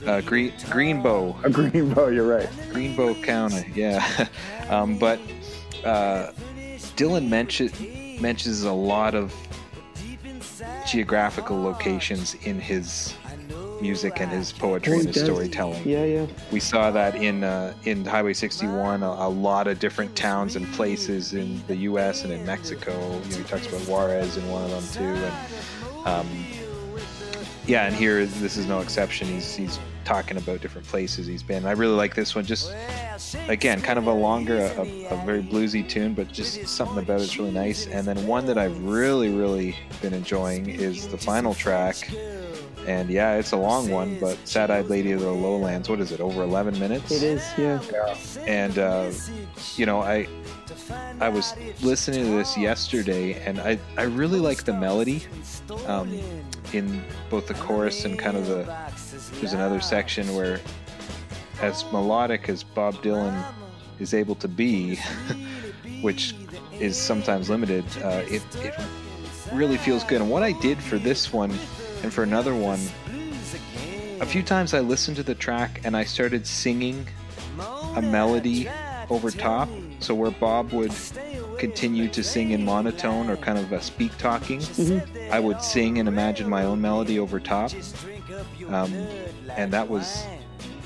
[0.05, 2.47] Uh, Green, Greenbow, a greenbow you're right.
[2.71, 4.27] Greenbow County, yeah.
[4.69, 5.19] um, but
[5.83, 6.31] uh,
[6.95, 7.69] Dylan mention,
[8.21, 9.35] mentions a lot of
[10.85, 13.15] geographical locations in his
[13.81, 15.25] music and his poetry Oh, and his does.
[15.25, 15.87] storytelling.
[15.87, 16.25] Yeah, yeah.
[16.51, 20.65] We saw that in uh, in Highway 61, a, a lot of different towns and
[20.73, 22.23] places in the U.S.
[22.23, 22.91] and in Mexico.
[23.25, 24.83] You know, he talks about Juarez in one of them
[25.17, 26.27] too, and um,
[27.65, 29.27] yeah, and here this is no exception.
[29.27, 31.65] He's he's talking about different places he's been.
[31.65, 32.45] I really like this one.
[32.45, 32.73] Just
[33.49, 37.37] again, kind of a longer, a, a very bluesy tune, but just something about it's
[37.37, 37.87] really nice.
[37.87, 41.97] And then one that I've really, really been enjoying is the final track,
[42.87, 46.13] And yeah, it's a long one, but Sad Eyed Lady of the Lowlands, what is
[46.13, 47.11] it, over 11 minutes?
[47.11, 47.81] It is, yeah.
[48.47, 49.11] And, uh,
[49.75, 50.27] you know, I.
[51.19, 55.25] I was listening to this yesterday, and I, I really like the melody
[55.85, 56.17] um,
[56.71, 58.63] in both the chorus and kind of the.
[59.39, 60.61] There's another section where,
[61.61, 63.43] as melodic as Bob Dylan
[63.99, 64.95] is able to be,
[66.01, 66.35] which
[66.79, 68.73] is sometimes limited, uh, it, it
[69.51, 70.21] really feels good.
[70.21, 71.51] And what I did for this one
[72.03, 72.79] and for another one,
[74.19, 77.07] a few times I listened to the track and I started singing
[77.95, 78.67] a melody
[79.09, 79.69] over top.
[79.99, 80.93] So where Bob would
[81.57, 85.33] continue to sing in monotone or kind of a speak talking, mm-hmm.
[85.33, 87.71] I would sing and imagine my own melody over top.
[88.67, 88.93] Um,
[89.55, 90.23] and that was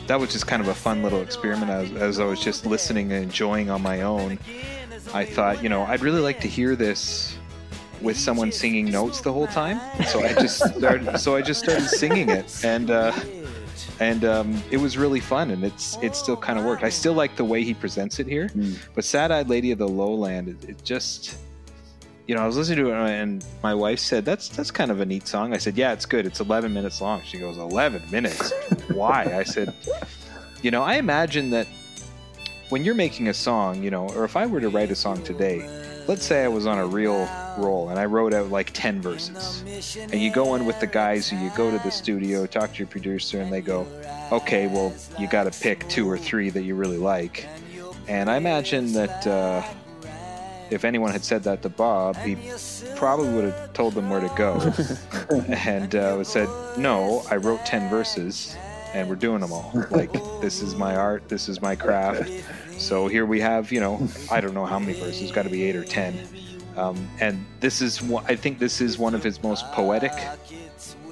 [0.07, 3.11] that was just kind of a fun little experiment as, as I was just listening
[3.11, 4.39] and enjoying on my own.
[5.13, 7.37] I thought, you know, I'd really like to hear this
[8.01, 9.79] with someone singing notes the whole time.
[10.05, 11.17] So I just started.
[11.19, 13.13] so I just started singing it, and uh,
[13.99, 15.51] and um, it was really fun.
[15.51, 16.83] And it's it still kind of worked.
[16.83, 18.77] I still like the way he presents it here, mm.
[18.95, 21.37] but "Sad Eyed Lady of the Lowland," it, it, just.
[22.27, 25.01] You know, I was listening to it, and my wife said, "That's that's kind of
[25.01, 26.25] a neat song." I said, "Yeah, it's good.
[26.25, 28.53] It's 11 minutes long." She goes, "11 minutes?
[28.93, 29.73] Why?" I said,
[30.61, 31.67] "You know, I imagine that
[32.71, 35.21] when you're making a song, you know, or if I were to write a song
[35.23, 35.59] today,
[36.07, 39.97] let's say I was on a real roll and I wrote out like 10 verses.
[39.97, 42.79] And you go in with the guys who you go to the studio, talk to
[42.79, 43.87] your producer, and they go,
[44.31, 47.47] okay, well, you got to pick two or three that you really like.
[48.07, 49.63] And I imagine that uh,
[50.69, 52.37] if anyone had said that to Bob, he
[52.95, 54.59] probably would have told them where to go
[55.47, 58.55] and uh, said, no, I wrote 10 verses
[58.93, 59.71] and we're doing them all.
[59.89, 60.11] Like,
[60.41, 62.29] this is my art, this is my craft
[62.81, 65.63] so here we have, you know, I don't know how many verses, got to be
[65.63, 66.27] eight or ten.
[66.75, 70.13] Um, and this is, I think this is one of his most poetic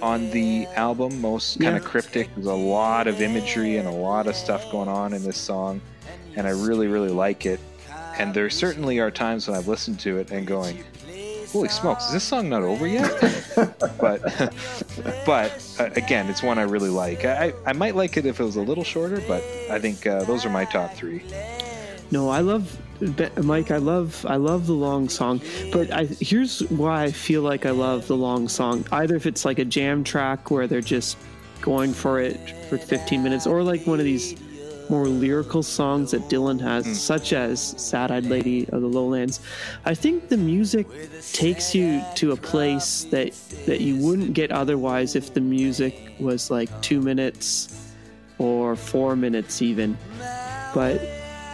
[0.01, 1.89] on the album, most kind of yeah.
[1.89, 2.29] cryptic.
[2.35, 5.81] There's a lot of imagery and a lot of stuff going on in this song,
[6.35, 7.59] and I really, really like it.
[8.17, 10.83] And there certainly are times when I've listened to it and going,
[11.51, 13.11] holy smokes, is this song not over yet?
[13.99, 14.21] but
[15.25, 17.25] but uh, again, it's one I really like.
[17.25, 20.23] I, I might like it if it was a little shorter, but I think uh,
[20.23, 21.23] those are my top three.
[22.11, 22.75] No, I love
[23.43, 23.71] Mike.
[23.71, 27.71] I love I love the long song, but I, here's why I feel like I
[27.71, 28.83] love the long song.
[28.91, 31.17] Either if it's like a jam track where they're just
[31.61, 32.37] going for it
[32.69, 34.35] for 15 minutes, or like one of these
[34.89, 36.95] more lyrical songs that Dylan has, mm.
[36.95, 39.39] such as Sad Eyed Lady of the Lowlands.
[39.85, 40.87] I think the music
[41.31, 43.33] takes you to a place that
[43.65, 47.93] that you wouldn't get otherwise if the music was like two minutes
[48.37, 49.97] or four minutes even.
[50.73, 51.01] But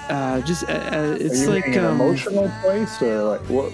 [0.09, 3.73] uh, just uh, uh it's like an um, emotional place or like what?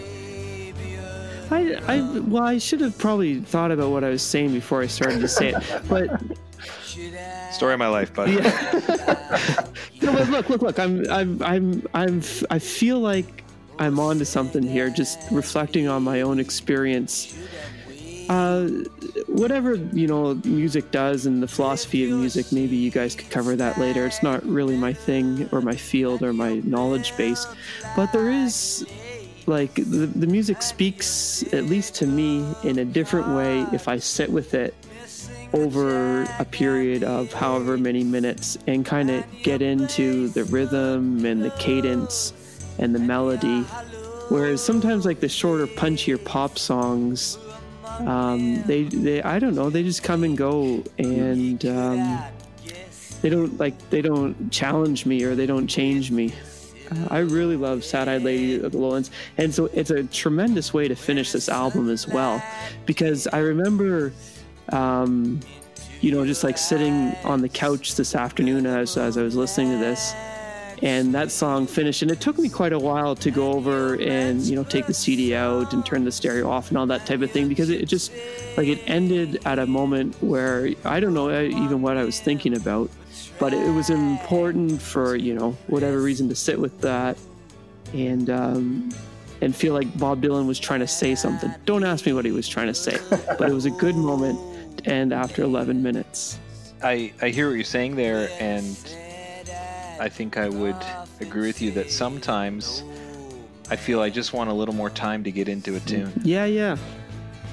[1.52, 4.88] I, I well, I should have probably thought about what I was saying before I
[4.88, 6.10] started to say it, but
[7.52, 8.30] Story of my life, bud.
[8.30, 9.64] Yeah.
[10.02, 10.80] no, but look, look, look.
[10.80, 12.22] I'm, I'm, I'm, I'm.
[12.50, 13.44] I feel like
[13.80, 14.90] I'm onto something here.
[14.90, 17.38] Just reflecting on my own experience.
[18.30, 18.68] Uh,
[19.28, 22.52] whatever you know, music does, and the philosophy of music.
[22.52, 24.06] Maybe you guys could cover that later.
[24.06, 27.46] It's not really my thing, or my field, or my knowledge base.
[27.96, 28.86] But there is
[29.48, 33.98] like the, the music speaks at least to me in a different way if i
[33.98, 34.76] sit with it
[35.54, 41.44] over a period of however many minutes and kind of get into the rhythm and
[41.44, 42.34] the cadence
[42.80, 43.62] and the melody.
[44.30, 47.38] Whereas sometimes, like the shorter, punchier pop songs,
[48.00, 52.24] um, they, they, I don't know, they just come and go and um,
[53.22, 56.34] they don't like, they don't challenge me or they don't change me.
[56.90, 59.12] Uh, I really love Sad Eyed Lady of the Lowlands.
[59.38, 62.42] And so it's a tremendous way to finish this album as well.
[62.86, 64.14] Because I remember
[64.70, 65.40] um,
[66.02, 69.72] you know, just like sitting on the couch this afternoon as, as I was listening
[69.72, 70.14] to this.
[70.82, 74.42] And that song finished, and it took me quite a while to go over and
[74.42, 77.22] you know take the CD out and turn the stereo off and all that type
[77.22, 78.12] of thing because it just
[78.58, 82.58] like it ended at a moment where I don't know even what I was thinking
[82.58, 82.90] about,
[83.38, 87.16] but it was important for you know whatever reason to sit with that
[87.94, 88.90] and um,
[89.42, 91.54] and feel like Bob Dylan was trying to say something.
[91.66, 92.98] Don't ask me what he was trying to say,
[93.38, 94.40] but it was a good moment
[94.86, 96.40] end after 11 minutes.
[96.84, 98.78] I, I hear what you're saying there, and
[100.00, 100.76] I think I would
[101.20, 102.84] agree with you that sometimes
[103.70, 106.12] I feel I just want a little more time to get into a tune.
[106.24, 106.78] Yeah, yeah.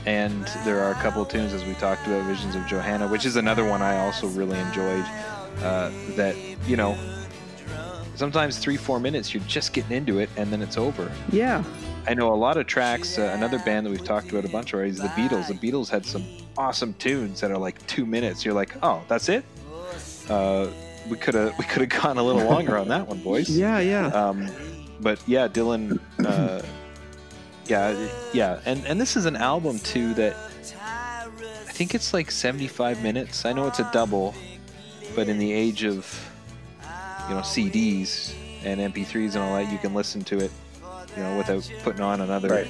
[0.07, 3.27] And there are a couple of tunes, as we talked about, Visions of Johanna, which
[3.27, 5.05] is another one I also really enjoyed.
[5.59, 6.97] Uh, that, you know,
[8.15, 11.11] sometimes three, four minutes, you're just getting into it, and then it's over.
[11.31, 11.63] Yeah.
[12.07, 13.19] I know a lot of tracks.
[13.19, 15.49] Uh, another band that we've talked about a bunch already is the Beatles.
[15.49, 16.25] The Beatles had some
[16.59, 18.45] awesome tunes that are like two minutes.
[18.45, 19.45] You're like, oh, that's it.
[20.29, 20.69] Uh,
[21.09, 23.49] we could have we could have gone a little longer on that one, boys.
[23.57, 24.07] Yeah, yeah.
[24.09, 24.51] Um,
[25.01, 25.99] but yeah, Dylan.
[26.25, 26.61] Uh,
[27.67, 30.35] yeah, yeah, and and this is an album too that
[30.81, 33.45] I think it's like 75 minutes.
[33.45, 34.35] I know it's a double,
[35.15, 36.05] but in the age of
[37.29, 38.33] you know CDs
[38.65, 40.51] and MP3s and all that, you can listen to it,
[41.17, 42.69] you know, without putting on another Right.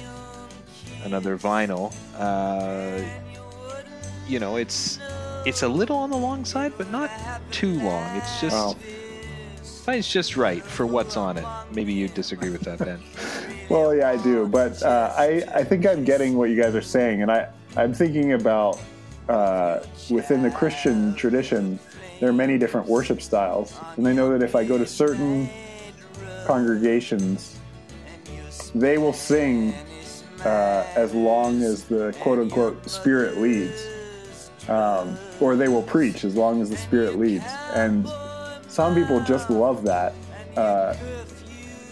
[1.03, 1.93] another vinyl.
[2.17, 3.01] Uh,
[4.29, 4.99] you know, it's
[5.45, 7.09] it's a little on the long side, but not
[7.51, 8.15] too long.
[8.17, 8.75] It's just Wow.
[9.87, 11.45] it's just right for what's on it.
[11.73, 12.99] Maybe you disagree with that, Ben.
[13.69, 16.81] Well, yeah, I do, but uh, I I think I'm getting what you guys are
[16.81, 18.79] saying, and I I'm thinking about
[19.27, 21.77] uh, within the Christian tradition,
[22.19, 25.47] there are many different worship styles, and I know that if I go to certain
[26.47, 27.57] congregations,
[28.73, 29.75] they will sing
[30.43, 33.85] uh, as long as the quote unquote spirit leads,
[34.69, 38.07] um, or they will preach as long as the spirit leads, and
[38.67, 40.13] some people just love that.
[40.55, 40.95] Uh,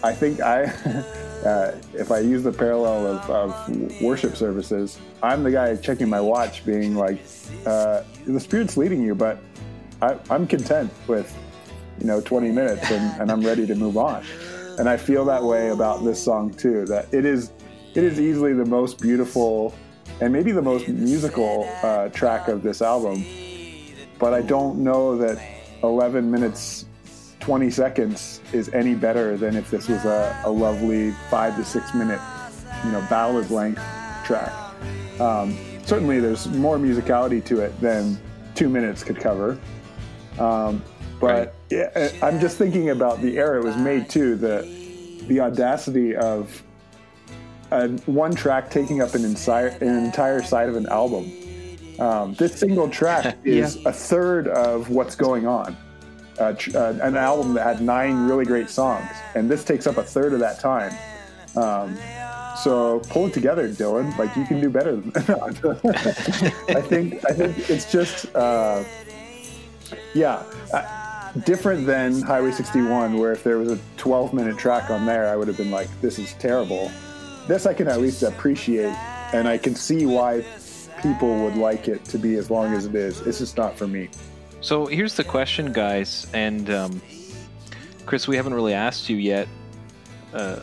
[0.02, 0.64] I think I,
[1.44, 6.20] uh, if I use the parallel of, of worship services, I'm the guy checking my
[6.20, 7.20] watch, being like,
[7.66, 9.38] uh, "The Spirit's leading you," but
[10.00, 11.36] I, I'm content with,
[11.98, 14.24] you know, 20 minutes, and, and I'm ready to move on.
[14.78, 16.84] And I feel that way about this song too.
[16.84, 17.50] That it is,
[17.94, 19.74] it is easily the most beautiful,
[20.20, 23.24] and maybe the most musical uh, track of this album.
[24.18, 25.40] But I don't know that
[25.82, 26.86] 11 minutes
[27.40, 31.94] 20 seconds is any better than if this was a, a lovely five to six
[31.94, 32.20] minute,
[32.84, 33.82] you know, ballad length
[34.24, 34.52] track.
[35.20, 38.18] Um, certainly, there's more musicality to it than
[38.54, 39.58] two minutes could cover.
[40.38, 40.82] Um,
[41.20, 44.36] but yeah, I'm just thinking about the era it was made too.
[44.36, 44.76] The
[45.26, 46.62] the audacity of
[47.70, 51.32] uh, one track taking up an entire an entire side of an album.
[51.98, 55.76] Um, this single track is a third of what's going on.
[56.38, 59.96] Uh, tr- uh, an album that had nine really great songs, and this takes up
[59.96, 60.92] a third of that time.
[61.56, 61.98] Um,
[62.62, 64.16] so pull it together, Dylan.
[64.16, 66.54] Like you can do better than that.
[66.68, 67.24] I think.
[67.28, 68.34] I think it's just.
[68.34, 68.84] Uh,
[70.14, 70.42] yeah.
[70.72, 75.28] Uh, different than Highway 61, where if there was a 12 minute track on there,
[75.28, 76.90] I would have been like, this is terrible.
[77.48, 78.94] This I can at least appreciate,
[79.32, 80.44] and I can see why
[81.00, 83.22] people would like it to be as long as it is.
[83.22, 84.10] It's just not for me.
[84.60, 87.00] So here's the question, guys, and um,
[88.04, 89.48] Chris, we haven't really asked you yet
[90.34, 90.60] uh,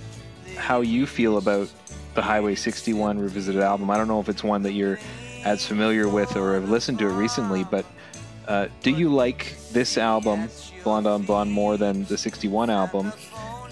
[0.57, 1.71] how you feel about
[2.13, 3.89] the Highway 61 revisited album.
[3.89, 4.99] I don't know if it's one that you're
[5.43, 7.83] as familiar with or have listened to it recently, but
[8.47, 10.49] uh, do you like this album,
[10.83, 13.11] Blonde on Blonde, more than the 61 album?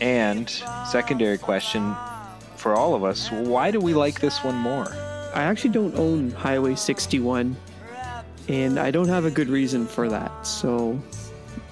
[0.02, 0.50] And
[0.90, 1.96] secondary question
[2.64, 4.88] for all of us, why do we like this one more?
[5.36, 7.56] I actually don't own Highway 61,
[8.48, 10.48] and I don't have a good reason for that.
[10.48, 10.98] So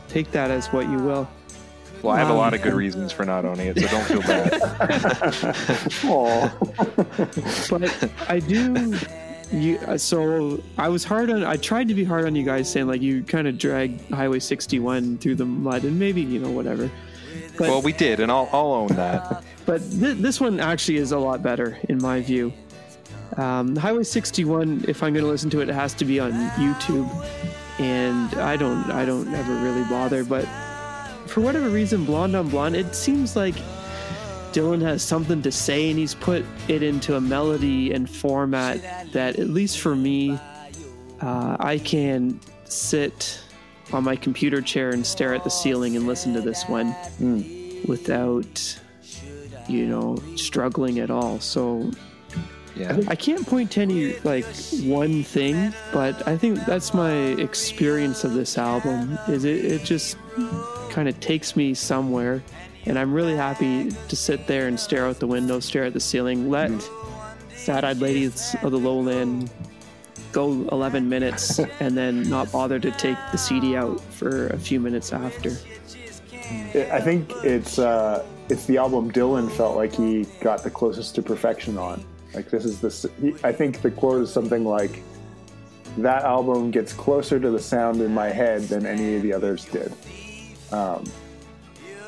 [0.09, 1.29] take that as what you will.
[2.03, 4.03] Well, I have a Um, lot of good reasons for not owning it, so don't
[4.05, 5.55] feel bad.
[6.03, 6.51] Oh,
[7.69, 8.97] But I do.
[9.51, 11.43] You uh, so I was hard on.
[11.43, 14.39] I tried to be hard on you guys, saying like you kind of dragged Highway
[14.39, 16.89] 61 through the mud, and maybe you know whatever.
[17.57, 19.43] But well, we did, and I'll, I'll own that.
[19.65, 22.53] But th- this one actually is a lot better in my view.
[23.37, 26.31] Um, Highway 61, if I'm going to listen to it, it has to be on
[26.31, 27.09] YouTube,
[27.79, 30.23] and I don't, I don't ever really bother.
[30.23, 30.45] But
[31.27, 33.55] for whatever reason, Blonde on Blonde, it seems like
[34.51, 38.81] Dylan has something to say, and he's put it into a melody and format
[39.13, 40.37] that, at least for me,
[41.21, 43.39] uh, I can sit
[43.93, 46.93] on my computer chair and stare at the ceiling and listen to this one
[47.87, 48.79] without,
[49.71, 51.39] you know, struggling at all.
[51.39, 51.91] So
[52.75, 53.01] Yeah.
[53.07, 54.45] I can't point to any like
[54.83, 59.17] one thing, but I think that's my experience of this album.
[59.27, 59.65] Is it?
[59.65, 60.17] It just
[60.89, 62.41] kind of takes me somewhere,
[62.85, 65.99] and I'm really happy to sit there and stare out the window, stare at the
[65.99, 66.71] ceiling, let
[67.55, 69.51] sad-eyed ladies of the lowland
[70.31, 74.79] go 11 minutes, and then not bother to take the CD out for a few
[74.79, 75.51] minutes after.
[76.73, 81.21] I think it's uh, it's the album Dylan felt like he got the closest to
[81.21, 82.03] perfection on.
[82.33, 83.05] Like this is this.
[83.45, 85.01] I think the quote is something like,
[85.97, 89.63] "That album gets closer to the sound in my head than any of the others
[89.65, 89.93] did."
[90.71, 91.05] Um,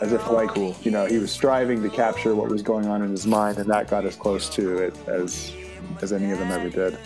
[0.02, 0.54] as if like
[0.86, 3.70] you know he was striving to capture what was going on in his mind, and
[3.70, 5.54] that got as close to it as
[6.02, 6.98] as any of them ever did.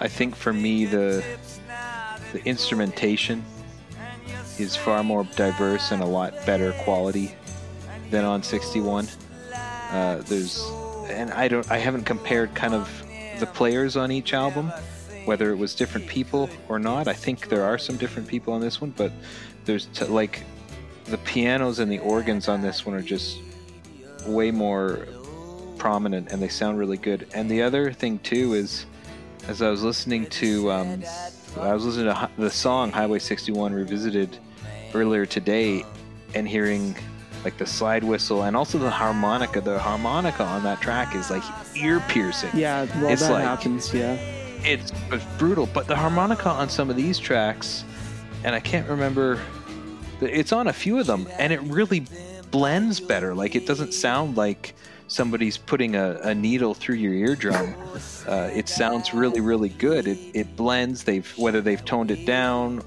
[0.00, 1.22] I think for me the
[2.32, 3.44] the instrumentation
[4.58, 7.34] is far more diverse and a lot better quality
[8.10, 9.08] than on 61.
[9.90, 10.70] Uh, there's
[11.08, 12.88] and I don't I haven't compared kind of
[13.38, 14.72] the players on each album,
[15.24, 17.08] whether it was different people or not.
[17.08, 19.12] I think there are some different people on this one, but
[19.64, 20.42] there's t- like
[21.04, 23.38] the pianos and the organs on this one are just
[24.26, 25.06] way more
[25.78, 27.26] prominent and they sound really good.
[27.32, 28.84] And the other thing too is,
[29.46, 31.04] as I was listening to, um,
[31.58, 34.38] I was listening to the song Highway 61 revisited
[34.94, 35.84] earlier today,
[36.34, 36.96] and hearing
[37.44, 39.60] like the slide whistle and also the harmonica.
[39.60, 41.42] The harmonica on that track is like
[41.76, 42.50] ear piercing.
[42.54, 43.92] Yeah, well, It's that like- happens.
[43.94, 44.14] Yeah.
[44.64, 47.84] It's, it's brutal, but the harmonica on some of these tracks,
[48.42, 49.40] and I can't remember,
[50.20, 52.04] it's on a few of them, and it really
[52.50, 53.34] blends better.
[53.36, 54.74] Like it doesn't sound like
[55.06, 57.72] somebody's putting a, a needle through your eardrum.
[58.26, 60.08] uh, it sounds really, really good.
[60.08, 61.04] It, it blends.
[61.04, 62.82] They've whether they've toned it down,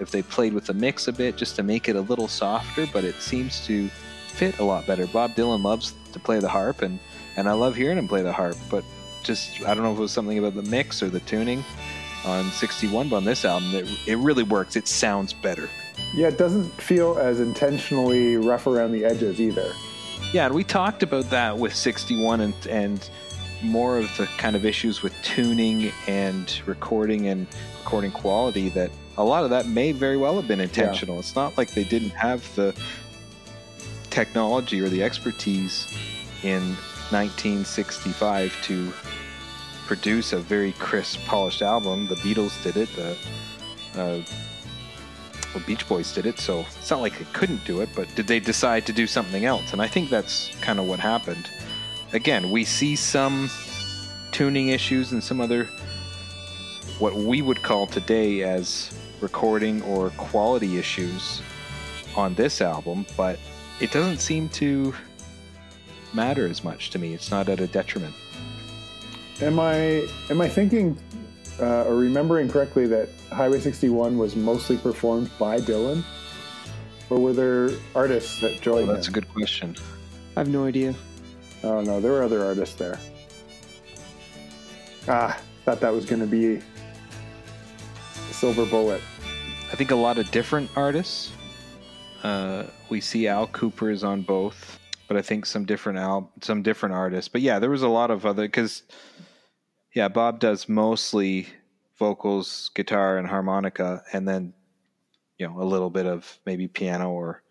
[0.00, 2.88] if they played with the mix a bit just to make it a little softer,
[2.92, 3.88] but it seems to
[4.28, 5.06] fit a lot better.
[5.06, 6.98] Bob Dylan loves to play the harp, and
[7.36, 8.84] and I love hearing him play the harp, but
[9.22, 11.62] just I don't know if it was something about the mix or the tuning
[12.24, 14.76] on 61, but on this album, it, it really works.
[14.76, 15.68] It sounds better.
[16.14, 19.72] Yeah, it doesn't feel as intentionally rough around the edges either.
[20.32, 23.10] Yeah, and we talked about that with 61 and and
[23.62, 27.46] more of the kind of issues with tuning and recording and
[27.78, 28.90] recording quality that
[29.20, 31.18] a lot of that may very well have been intentional.
[31.18, 32.74] It's not like they didn't have the
[34.08, 35.94] technology or the expertise
[36.42, 36.74] in
[37.10, 38.92] 1965 to
[39.86, 42.06] produce a very crisp, polished album.
[42.06, 42.88] The Beatles did it.
[42.96, 43.16] The
[44.00, 44.22] uh,
[45.54, 48.26] well, Beach Boys did it, so it's not like they couldn't do it, but did
[48.26, 49.72] they decide to do something else?
[49.72, 51.50] And I think that's kind of what happened.
[52.14, 53.50] Again, we see some
[54.30, 55.68] tuning issues and some other
[57.00, 61.42] what we would call today as recording or quality issues
[62.16, 63.38] on this album, but
[63.80, 64.94] it doesn't seem to
[66.12, 67.14] matter as much to me.
[67.14, 68.14] It's not at a detriment.
[69.40, 70.98] Am I am I thinking
[71.60, 76.02] uh, or remembering correctly that Highway 61 was mostly performed by Dylan,
[77.08, 79.76] or were there artists that Well, joined that's a good question.
[80.36, 80.94] I have no idea.
[81.62, 82.98] Oh no, there were other artists there.
[85.08, 86.62] Ah, thought that was going to be a
[88.40, 89.02] silver bullet.
[89.70, 91.30] I think a lot of different artists.
[92.22, 94.78] Uh, we see Al Kooper is on both,
[95.08, 97.28] but I think some different Al, some different artists.
[97.28, 98.82] But yeah, there was a lot of other because,
[99.94, 101.48] yeah, Bob does mostly
[101.98, 104.54] vocals, guitar, and harmonica, and then
[105.36, 107.42] you know a little bit of maybe piano or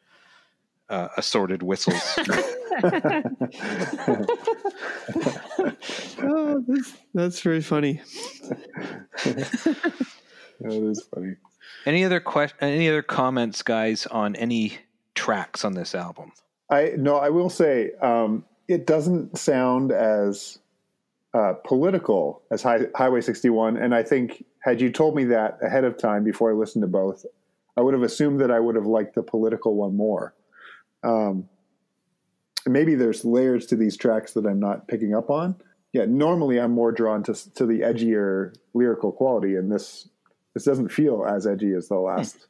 [0.89, 2.17] uh, assorted whistles.
[6.21, 8.01] Oh, that's, that's very funny.
[10.61, 11.35] That is funny.
[11.85, 12.57] any other question?
[12.61, 14.77] Any other comments, guys, on any
[15.15, 16.31] tracks on this album?
[16.69, 20.59] I no, I will say um, it doesn't sound as
[21.33, 25.83] uh, political as High, Highway 61, and I think had you told me that ahead
[25.83, 27.25] of time before I listened to both,
[27.77, 30.33] I would have assumed that I would have liked the political one more.
[31.03, 31.47] Um,
[32.67, 35.55] maybe there's layers to these tracks that I'm not picking up on.
[35.93, 40.07] Yeah, normally I'm more drawn to to the edgier lyrical quality, and this
[40.53, 42.47] this doesn't feel as edgy as the last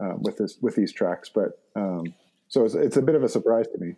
[0.00, 1.28] uh, with this with these tracks.
[1.28, 2.14] But um,
[2.48, 3.94] so it's, it's a bit of a surprise to me.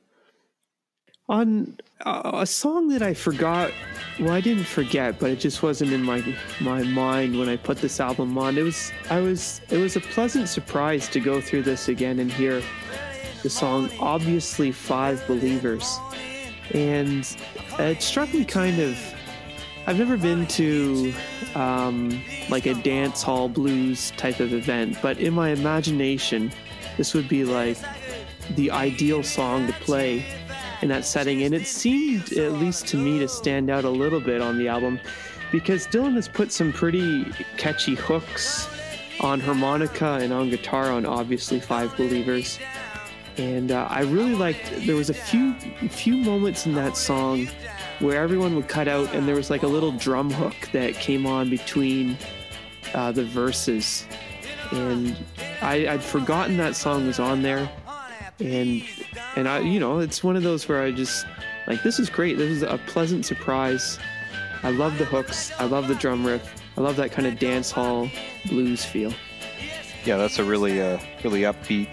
[1.29, 3.73] On uh, a song that I forgot,
[4.19, 6.23] well, I didn't forget, but it just wasn't in my
[6.61, 8.59] my mind when I put this album on.
[8.59, 12.31] It was I was it was a pleasant surprise to go through this again and
[12.31, 12.63] hear
[13.43, 15.99] the song "Obviously Five Believers,"
[16.73, 17.25] and
[17.79, 18.99] it struck me kind of.
[19.87, 21.13] I've never been to
[21.57, 26.53] um, like a dance hall blues type of event, but in my imagination,
[26.97, 27.77] this would be like
[28.51, 30.25] the ideal song to play
[30.83, 31.43] in that setting.
[31.43, 34.69] And it seemed, at least to me, to stand out a little bit on the
[34.69, 35.01] album
[35.51, 37.25] because Dylan has put some pretty
[37.57, 38.69] catchy hooks
[39.21, 42.59] on harmonica and on guitar on obviously Five Believers.
[43.37, 44.73] And uh, I really liked.
[44.87, 45.55] There was a few
[45.89, 47.49] few moments in that song
[48.03, 51.27] where everyone would cut out, and there was like a little drum hook that came
[51.27, 52.19] on between
[52.95, 54.05] uh, the verses,
[54.73, 55.17] and
[55.63, 57.71] I, I'd forgotten that song was on there,
[58.41, 58.83] and
[59.37, 61.27] and I, you know, it's one of those where I just
[61.67, 62.37] like this is great.
[62.37, 63.99] This is a pleasant surprise.
[64.65, 65.53] I love the hooks.
[65.59, 66.63] I love the drum riff.
[66.77, 68.11] I love that kind of dance hall
[68.47, 69.13] blues feel.
[70.05, 71.89] Yeah, that's a really uh, really upbeat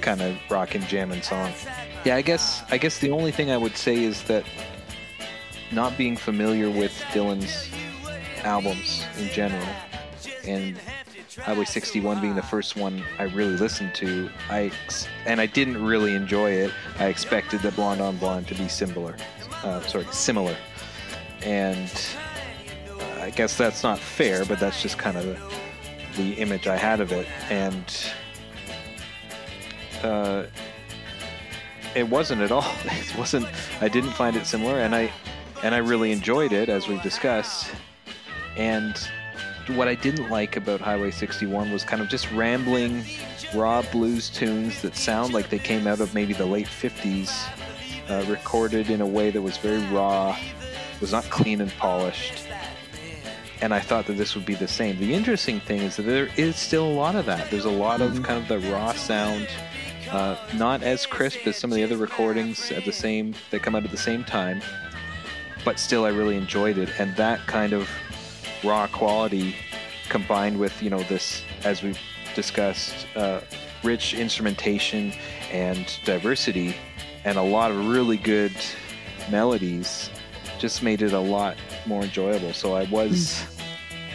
[0.00, 1.52] kind of rock and jamming song.
[2.04, 4.44] Yeah, I guess I guess the only thing I would say is that
[5.72, 7.70] not being familiar with Dylan's
[8.44, 9.66] albums in general,
[10.44, 10.76] and
[11.38, 14.72] Highway 61 being the first one I really listened to, I
[15.26, 16.72] and I didn't really enjoy it.
[16.98, 19.16] I expected the Blonde on Blonde to be similar,
[19.62, 20.56] uh, sorry, similar,
[21.42, 21.90] and
[22.88, 26.76] uh, I guess that's not fair, but that's just kind of the, the image I
[26.76, 28.12] had of it, and
[30.02, 30.44] uh,
[31.94, 32.66] it wasn't at all.
[32.84, 33.46] It wasn't.
[33.80, 35.12] I didn't find it similar, and I
[35.62, 37.70] and I really enjoyed it as we've discussed.
[38.56, 38.96] And
[39.68, 43.04] what I didn't like about Highway 61 was kind of just rambling,
[43.54, 47.46] raw blues tunes that sound like they came out of maybe the late 50s,
[48.08, 50.36] uh, recorded in a way that was very raw,
[51.00, 52.46] was not clean and polished.
[53.62, 54.98] And I thought that this would be the same.
[54.98, 57.50] The interesting thing is that there is still a lot of that.
[57.50, 59.46] There's a lot of kind of the raw sound,
[60.10, 63.74] uh, not as crisp as some of the other recordings at the same that come
[63.74, 64.62] out at the same time,
[65.64, 66.90] but still I really enjoyed it.
[66.98, 67.88] And that kind of
[68.64, 69.54] raw quality
[70.08, 71.98] combined with you know this as we've
[72.34, 73.40] discussed uh,
[73.82, 75.12] rich instrumentation
[75.50, 76.74] and diversity
[77.24, 78.52] and a lot of really good
[79.30, 80.10] melodies
[80.58, 81.56] just made it a lot
[81.86, 83.42] more enjoyable so i was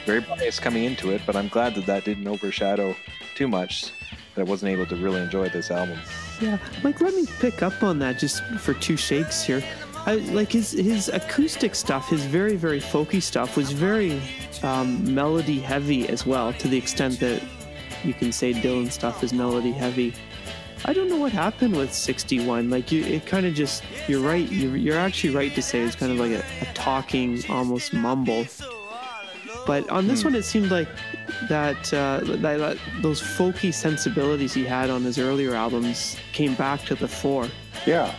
[0.06, 2.96] very biased coming into it but i'm glad that that didn't overshadow
[3.36, 3.92] too much
[4.36, 5.98] that i wasn't able to really enjoy this album
[6.42, 9.64] Yeah, Mike, let me pick up on that just for two shakes here.
[10.06, 14.22] I, like his his acoustic stuff, his very very folky stuff was very
[14.64, 17.42] um, melody heavy as well, to the extent that
[18.04, 20.14] you can say Dylan stuff is melody heavy.
[20.88, 22.70] I don't know what happened with 61.
[22.70, 24.48] Like you, it kind of just you're right.
[24.52, 28.46] You're, you're actually right to say it's kind of like a, a talking, almost mumble.
[29.66, 30.88] But on this one, it seemed like
[31.50, 36.84] that, uh, that, that those folky sensibilities he had on his earlier albums came back
[36.84, 37.48] to the fore.
[37.88, 38.14] Yeah,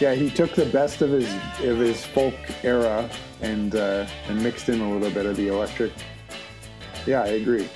[0.00, 0.14] yeah.
[0.14, 1.32] He took the best of his
[1.62, 3.08] of his folk era
[3.40, 5.92] and uh, and mixed in a little bit of the electric.
[7.06, 7.68] Yeah, I agree.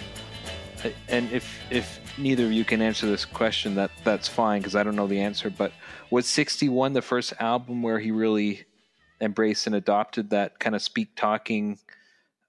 [1.08, 4.82] and if if neither of you can answer this question that that's fine because i
[4.82, 5.72] don't know the answer but
[6.10, 8.64] was 61 the first album where he really
[9.20, 11.78] embraced and adopted that kind of speak talking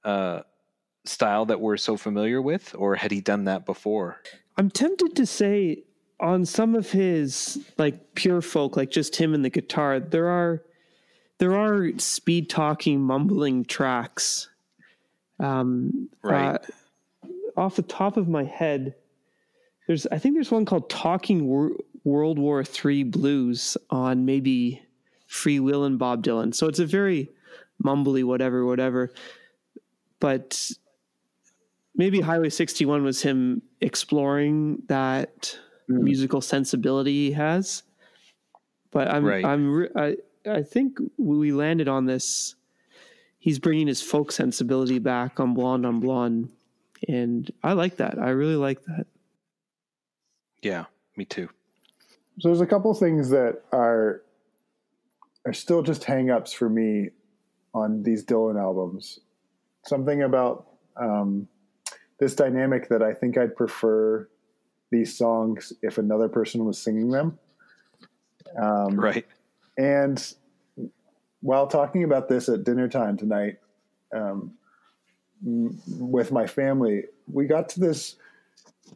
[0.04, 0.42] uh,
[1.06, 4.20] style that we're so familiar with or had he done that before
[4.58, 5.84] I'm tempted to say
[6.24, 10.64] on some of his like pure folk, like just him and the guitar, there are
[11.40, 14.48] there are speed talking, mumbling tracks.
[15.40, 16.56] Um, Right.
[16.56, 18.96] uh, off the top of my head,
[19.86, 24.82] there's I think there's one called "Talking Wor- World War Three Blues" on maybe
[25.30, 26.56] Freewheelin' Bob Dylan.
[26.56, 27.30] So it's a very
[27.84, 29.12] mumbly whatever, whatever.
[30.22, 30.72] But
[31.96, 37.84] maybe Highway 61 was him exploring that musical sensibility he has.
[38.92, 39.44] But I'm Right.
[39.46, 42.56] I'm re- I I think we landed on this.
[43.40, 46.52] He's bringing his folk sensibility back on Blonde on Blonde,
[47.08, 48.18] and I like that.
[48.20, 49.06] I really like that.
[50.62, 50.86] yeah
[51.18, 51.50] me too
[52.40, 54.24] So there's a couple things that are
[55.46, 57.10] are still just hangups for me
[57.74, 59.20] on these Dylan albums.
[59.86, 61.48] Something about um,
[62.20, 64.30] this dynamic that I think I'd prefer
[64.94, 67.38] these songs if another person was singing them.
[68.62, 69.26] Um, right
[69.78, 70.34] And
[71.42, 73.58] while talking about this at dinner time tonight
[74.16, 74.54] um,
[75.42, 78.16] with my family, we got to this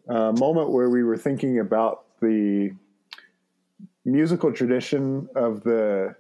[0.08, 2.72] uh, moment where we were thinking about the
[4.06, 6.16] musical tradition of the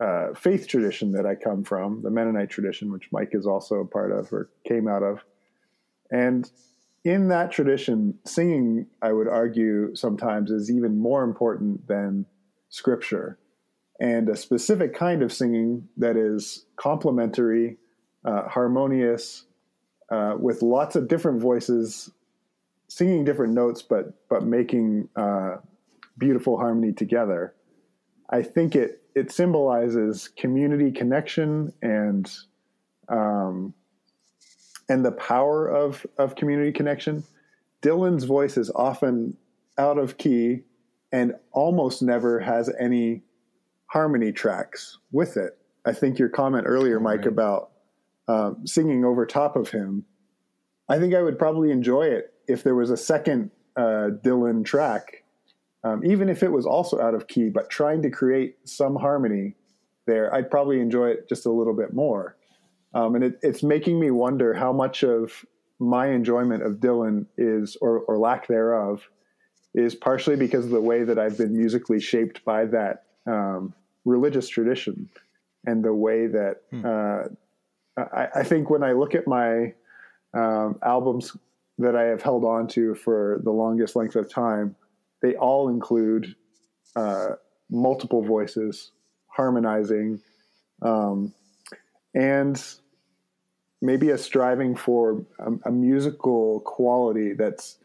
[0.00, 3.86] uh, faith tradition that I come from, the Mennonite tradition, which Mike is also a
[3.86, 5.20] part of or came out of.
[6.10, 6.50] And
[7.04, 12.26] in that tradition, singing, I would argue, sometimes is even more important than
[12.68, 13.38] scripture
[14.00, 17.76] and a specific kind of singing that is complementary,
[18.24, 19.44] uh, harmonious,
[20.10, 22.10] uh, with lots of different voices,
[22.88, 25.56] singing different notes, but but making uh,
[26.18, 27.54] beautiful harmony together.
[28.30, 32.30] I think it it symbolizes community connection and
[33.08, 33.74] um,
[34.90, 37.24] and the power of of community connection.
[37.80, 39.38] Dylan's voice is often
[39.78, 40.60] out of key
[41.12, 43.22] and almost never has any
[43.86, 45.56] harmony tracks with it.
[45.86, 47.26] I think your comment earlier, Mike, Right.
[47.28, 47.70] about
[48.28, 50.04] um, singing over top of him,
[50.88, 55.24] I think I would probably enjoy it if there was a second uh, Dylan track,
[55.84, 59.56] um, even if it was also out of key, but trying to create some harmony
[60.06, 60.32] there.
[60.34, 62.36] I'd probably enjoy it just a little bit more.
[62.94, 65.44] Um, and it, it's making me wonder how much of
[65.78, 69.08] my enjoyment of Dylan is, or, or lack thereof,
[69.74, 73.72] is partially because of the way that I've been musically shaped by that um,
[74.04, 75.08] religious tradition
[75.64, 77.28] and the way that uh,
[77.96, 79.74] I, I think when I look at my
[80.34, 81.36] um, albums
[81.78, 84.76] that I have held on to for the longest length of time,
[85.22, 86.34] they all include
[86.96, 87.30] uh,
[87.70, 88.90] multiple voices
[89.28, 90.20] harmonizing.
[90.82, 91.32] Um,
[92.14, 92.62] and
[93.82, 97.78] maybe a striving for a, a musical quality that's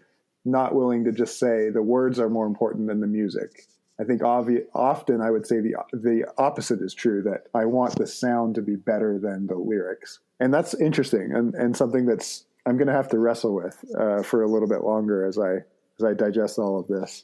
[0.43, 3.63] not willing to just say the words are more important than the music.
[3.99, 7.95] I think obvi- often I would say the the opposite is true that I want
[7.95, 12.45] the sound to be better than the lyrics, and that's interesting and, and something that's
[12.65, 15.63] I'm going to have to wrestle with uh, for a little bit longer as I
[15.97, 17.23] as I digest all of this.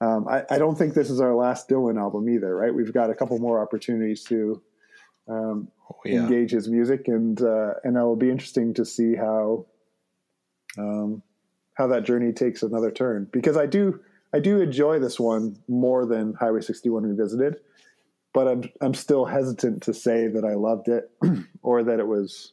[0.00, 2.74] Um, I, I, don't think this is our last Dylan album either, right?
[2.74, 4.62] We've got a couple more opportunities to
[5.30, 6.22] um, oh, yeah.
[6.22, 9.66] engage his music, and uh, and it will be interesting to see how
[10.78, 11.22] um,
[11.74, 14.00] how that journey takes another turn because I do
[14.32, 17.56] I do enjoy this one more than Highway 61 Revisited,
[18.32, 21.10] but I'm I'm still hesitant to say that I loved it
[21.62, 22.52] or that it was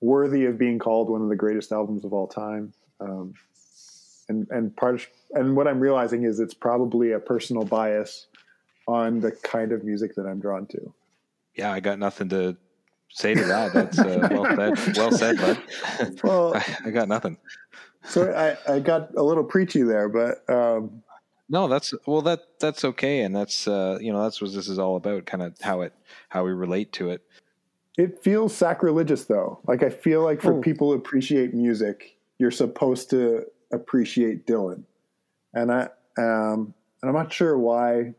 [0.00, 2.72] worthy of being called one of the greatest albums of all time.
[3.00, 3.34] Um,
[4.28, 8.26] and and part and what I'm realizing is it's probably a personal bias
[8.86, 10.92] on the kind of music that I'm drawn to.
[11.60, 12.56] Yeah, I got nothing to
[13.10, 13.74] say to that.
[13.74, 14.96] That's uh, well said.
[14.96, 16.20] Well said, bud.
[16.24, 17.36] Well, I, I got nothing.
[18.04, 21.02] So I, I got a little preachy there, but um,
[21.50, 24.78] no, that's well that that's okay, and that's uh, you know that's what this is
[24.78, 25.92] all about, kind of how it
[26.30, 27.20] how we relate to it.
[27.98, 29.60] It feels sacrilegious though.
[29.66, 30.60] Like I feel like for oh.
[30.62, 34.84] people who appreciate music, you're supposed to appreciate Dylan,
[35.52, 38.14] and I um, and I'm not sure why.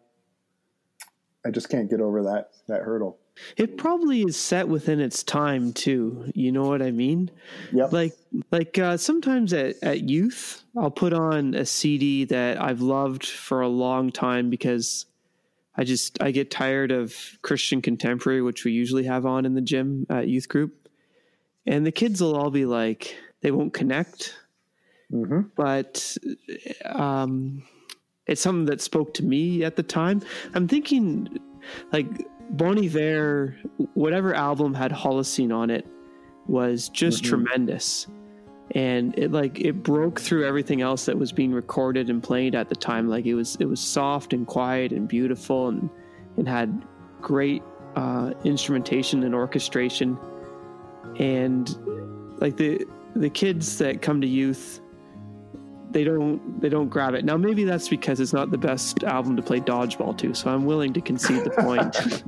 [1.44, 3.18] I just can't get over that that hurdle.
[3.58, 6.32] It probably is set within its time too.
[6.36, 7.32] You know what I mean?
[7.72, 7.92] Yep.
[7.92, 8.14] Like
[8.52, 13.62] like uh, sometimes at, at youth, I'll put on a CD that I've loved for
[13.62, 15.06] a long time because
[15.76, 19.62] I just I get tired of Christian contemporary, which we usually have on in the
[19.62, 20.90] gym at youth group,
[21.66, 24.36] and the kids will all be like they won't connect,
[25.12, 25.42] mm-hmm.
[25.56, 26.18] but
[26.86, 27.64] um,
[28.28, 30.22] it's something that spoke to me at the time.
[30.54, 31.40] I'm thinking
[31.92, 32.08] like
[32.52, 33.56] Bon Iver,
[33.94, 35.88] whatever album had Holocene on it,
[36.48, 37.30] was just mm-hmm.
[37.30, 38.08] tremendous.
[38.74, 42.70] And it like it broke through everything else that was being recorded and played at
[42.70, 43.10] the time.
[43.10, 45.90] Like it was it was soft and quiet and beautiful and
[46.38, 46.86] and had
[47.22, 47.64] great
[47.96, 50.18] uh, instrumentation and orchestration.
[51.20, 51.70] And
[52.40, 52.86] like the
[53.16, 54.82] the kids that come to youth
[55.92, 57.26] they don't they don't grab it.
[57.26, 60.66] Now maybe that's because it's not the best album to play dodgeball to, so I'm
[60.66, 62.24] willing to concede the point.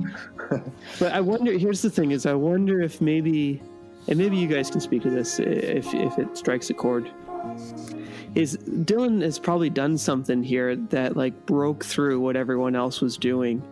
[0.98, 3.62] but I wonder here's the thing is I wonder if maybe
[4.08, 7.10] and maybe you guys can speak to this if if it strikes a chord.
[8.34, 13.16] Is Dylan has probably done something here that like broke through what everyone else was
[13.16, 13.62] doing.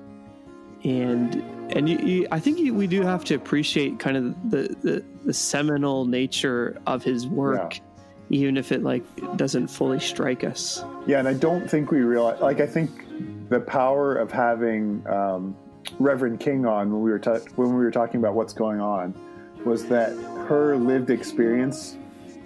[0.84, 1.34] And
[1.74, 5.04] and you, you, I think you, we do have to appreciate kind of the, the,
[5.24, 7.76] the seminal nature of his work.
[7.76, 7.82] Yeah
[8.32, 9.04] even if it like
[9.36, 10.82] doesn't fully strike us.
[11.06, 12.40] Yeah, and I don't think we realize.
[12.40, 15.54] Like, I think the power of having um,
[15.98, 17.20] Reverend King on when we were
[17.54, 19.14] when we were talking about what's going on
[19.64, 20.16] was that
[20.48, 21.96] her lived experience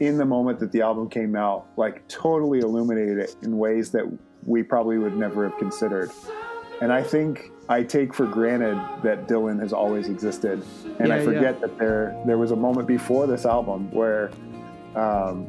[0.01, 4.05] in the moment that the album came out, like, totally illuminated it in ways that
[4.45, 6.11] we probably would never have considered.
[6.83, 10.63] And I think I take for granted that Dylan has always existed,
[10.99, 11.61] and yeah, I forget yeah.
[11.61, 14.31] that there there was a moment before this album where
[14.95, 15.47] um,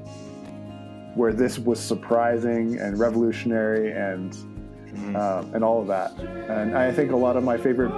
[1.17, 5.15] where this was surprising and revolutionary and mm-hmm.
[5.15, 6.11] uh, and all of that.
[6.49, 7.91] And I think a lot of my favorite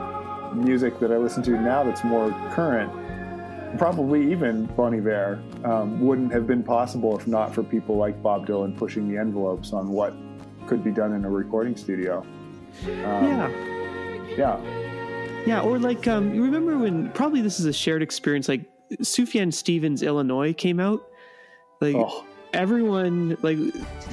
[0.55, 2.91] music that I listen to now that's more current,
[3.77, 8.47] probably even Bon Iver, um, wouldn't have been possible if not for people like Bob
[8.47, 10.13] Dylan pushing the envelopes on what
[10.65, 12.25] could be done in a recording studio.
[12.85, 13.49] Um, yeah.
[14.37, 14.85] Yeah.
[15.45, 18.47] Yeah, or like um, you remember when probably this is a shared experience.
[18.47, 18.69] Like
[19.01, 21.01] Sufjan Stevens' Illinois came out.
[21.81, 23.57] Like oh everyone like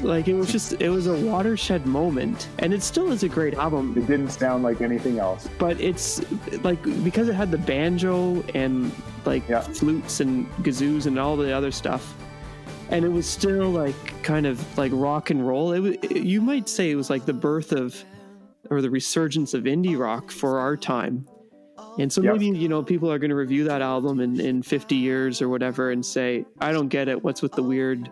[0.03, 3.55] like it was just it was a watershed moment and it still is a great
[3.55, 3.95] album.
[3.97, 5.49] It didn't sound like anything else.
[5.59, 6.21] But it's
[6.63, 8.93] like because it had the banjo and
[9.25, 9.61] like yeah.
[9.61, 12.15] flutes and kazoos and all the other stuff
[12.91, 15.73] and it was still like kind of like rock and roll.
[15.73, 18.05] It, was, it you might say it was like the birth of
[18.71, 21.27] or the resurgence of indie rock for our time
[21.99, 22.35] and so yep.
[22.35, 25.49] maybe, you know, people are going to review that album in, in 50 years or
[25.49, 27.23] whatever and say, I don't get it.
[27.23, 28.11] What's with the weird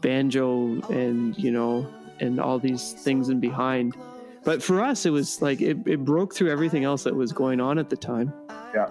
[0.00, 1.86] banjo and, you know,
[2.20, 3.96] and all these things in behind.
[4.44, 7.60] But for us, it was like it, it broke through everything else that was going
[7.60, 8.32] on at the time.
[8.74, 8.90] Yeah.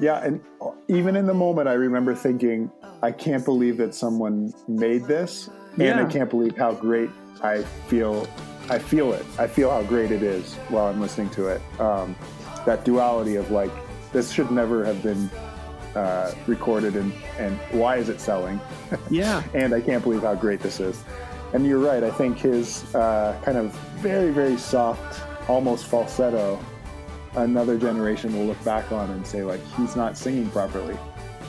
[0.00, 0.24] Yeah.
[0.24, 0.40] And
[0.88, 2.70] even in the moment, I remember thinking,
[3.02, 5.48] I can't believe that someone made this.
[5.72, 6.04] And yeah.
[6.04, 7.10] I can't believe how great
[7.42, 8.28] I feel.
[8.68, 9.24] I feel it.
[9.38, 11.62] I feel how great it is while I'm listening to it.
[11.80, 12.14] Um,
[12.66, 13.70] that duality of like
[14.12, 15.30] this should never have been
[15.94, 18.60] uh, recorded and and why is it selling?
[19.10, 21.02] Yeah, and I can't believe how great this is.
[21.54, 22.04] And you're right.
[22.04, 26.58] I think his uh, kind of very very soft, almost falsetto.
[27.34, 30.96] Another generation will look back on and say like he's not singing properly.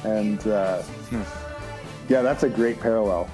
[0.06, 0.84] And uh,
[2.10, 3.30] yeah, that's a great parallel.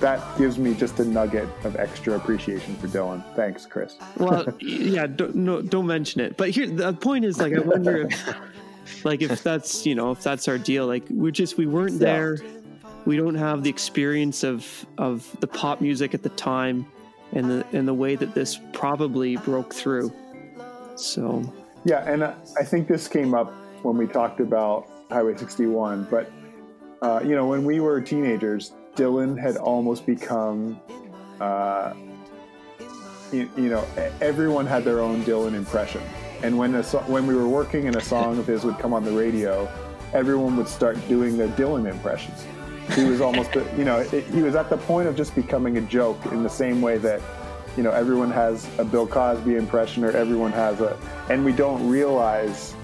[0.00, 3.24] That gives me just a nugget of extra appreciation for Dylan.
[3.34, 3.96] Thanks, Chris.
[4.16, 6.36] Well, yeah, don't, no, don't mention it.
[6.36, 10.22] But here, the point is, like, I wonder if, like, if that's you know, if
[10.22, 10.86] that's our deal.
[10.86, 11.98] Like, we're just we weren't Yeah.
[11.98, 12.38] there.
[13.06, 16.86] We don't have the experience of of the pop music at the time,
[17.32, 20.12] and the and the way that this probably broke through.
[20.96, 21.42] So
[21.84, 26.06] Yeah, and I I think this came up when we talked about Highway 61.
[26.10, 26.30] But
[27.02, 30.80] uh, you know, when we were teenagers, Dylan had almost become,
[31.40, 31.94] uh,
[33.32, 33.86] you, you know,
[34.20, 36.02] everyone had their own Dylan impression.
[36.42, 38.92] And when a so- when we were working and a song of his would come
[38.92, 39.68] on the radio,
[40.12, 42.44] everyone would start doing their Dylan impressions.
[42.94, 45.82] He was almost, you know, it, he was at the point of just becoming a
[45.82, 47.20] joke in the same way that
[47.76, 50.98] you know everyone has a Bill Cosby impression or everyone has a,
[51.30, 52.74] and we don't realize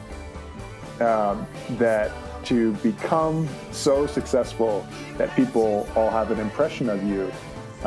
[1.00, 2.12] um, that
[2.46, 4.86] to become so successful
[5.16, 7.30] that people all have an impression of you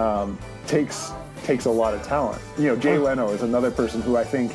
[0.02, 0.38] um,
[0.68, 1.12] takes
[1.44, 2.42] takes a lot of talent.
[2.58, 4.52] You know, Jay Leno is another person who I think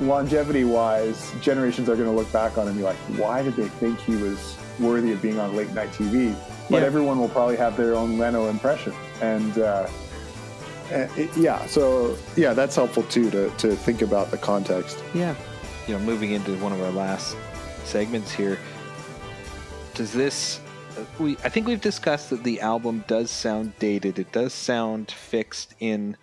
[0.00, 3.68] longevity wise, generations are going to look back on and be like, why did they
[3.68, 6.34] think he was worthy of being on late night TV?
[6.70, 6.86] But Yeah.
[6.86, 8.92] everyone will probably have their own Leno impression,
[9.22, 9.58] and.
[9.58, 9.86] Uh,
[10.92, 15.02] uh, it- yeah, so yeah, that's helpful too to, to think about the context.
[15.14, 15.34] yeah,
[15.88, 17.36] you know, moving into one of our last
[17.84, 18.58] segments here,
[19.96, 20.60] does this?
[20.98, 24.18] uh, We I think we've discussed that the album does sound dated.
[24.18, 26.18] It does sound fixed in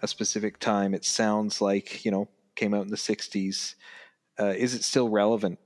[0.00, 0.94] a specific time.
[0.94, 3.74] It sounds like you know came out in the '60s.
[4.38, 5.58] Uh, is it still relevant?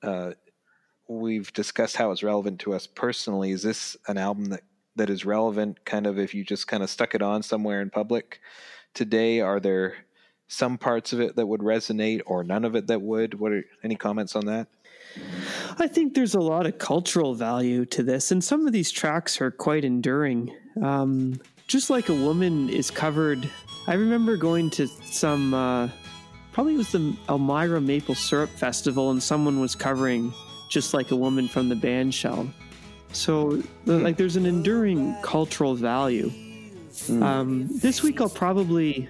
[0.00, 0.32] Uh,
[1.08, 3.50] we've discussed how it's relevant to us personally.
[3.50, 4.62] Is this an album that
[4.94, 5.84] that is relevant?
[5.84, 8.40] Kind of if you just kind of stuck it on somewhere in public
[8.94, 9.96] today, are there
[10.46, 13.40] some parts of it that would resonate or none of it that would?
[13.40, 14.68] What are any comments on that?
[15.78, 19.40] I think there's a lot of cultural value to this, and some of these tracks
[19.40, 20.52] are quite enduring.
[20.82, 23.48] Um, just like a woman is covered.
[23.86, 25.88] I remember going to some, uh,
[26.52, 30.32] probably it was the Elmira Maple Syrup Festival, and someone was covering
[30.68, 32.48] just like a woman from the band shell.
[33.12, 36.30] So, the- like, there's an enduring cultural value.
[37.08, 39.08] Um, this week, I'll probably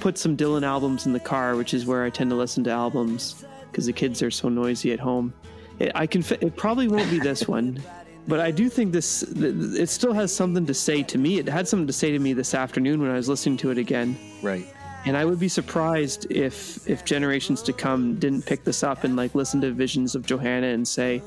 [0.00, 2.70] put some Dylan albums in the car, which is where I tend to listen to
[2.70, 5.32] albums because the kids are so noisy at home.
[5.78, 6.24] It, I can.
[6.40, 7.82] It probably won't be this one,
[8.26, 9.22] but I do think this.
[9.22, 11.38] It still has something to say to me.
[11.38, 13.78] It had something to say to me this afternoon when I was listening to it
[13.78, 14.66] again, Right.
[15.04, 19.16] and I would be surprised if if generations to come didn't pick this up and
[19.16, 21.22] like listen to Visions of Johanna and say,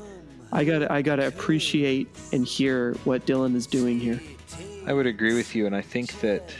[0.52, 4.20] "I got to I got to appreciate and hear what Dylan is doing here."
[4.86, 6.52] I would agree with you, and I think that,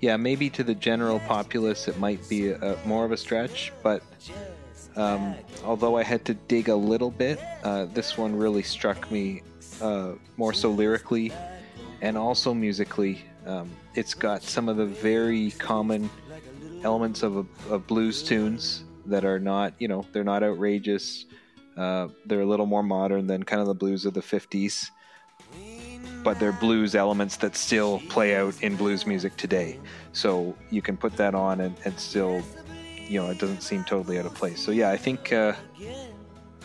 [0.00, 4.02] yeah, maybe to the general populace it might be a, more of a stretch, but
[4.96, 5.34] um,
[5.64, 9.42] although I had to dig a little bit, uh, this one really struck me
[9.80, 11.32] uh, more so lyrically
[12.00, 13.24] and also musically.
[13.46, 16.10] Um, it's got some of the very common
[16.84, 21.26] elements of, a, of blues tunes that are not, you know, they're not outrageous.
[21.76, 24.90] Uh, they're a little more modern than kind of the blues of the 50s
[26.28, 29.80] but they're blues elements that still play out in blues music today.
[30.12, 32.42] So you can put that on and, and still,
[33.08, 34.62] you know, it doesn't seem totally out of place.
[34.62, 35.54] So yeah, I think uh,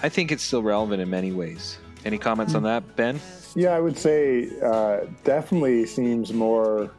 [0.01, 1.77] I think it's still relevant in many ways.
[2.03, 3.21] Any comments on that, Ben?
[3.55, 6.91] Yeah, I would say uh, definitely seems more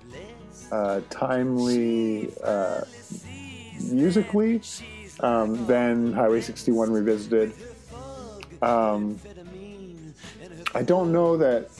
[0.72, 2.80] uh, timely uh,
[3.90, 4.62] musically
[5.20, 7.52] um, than Highway 61 Revisited.
[8.62, 9.20] Um,
[10.74, 11.70] I don't know that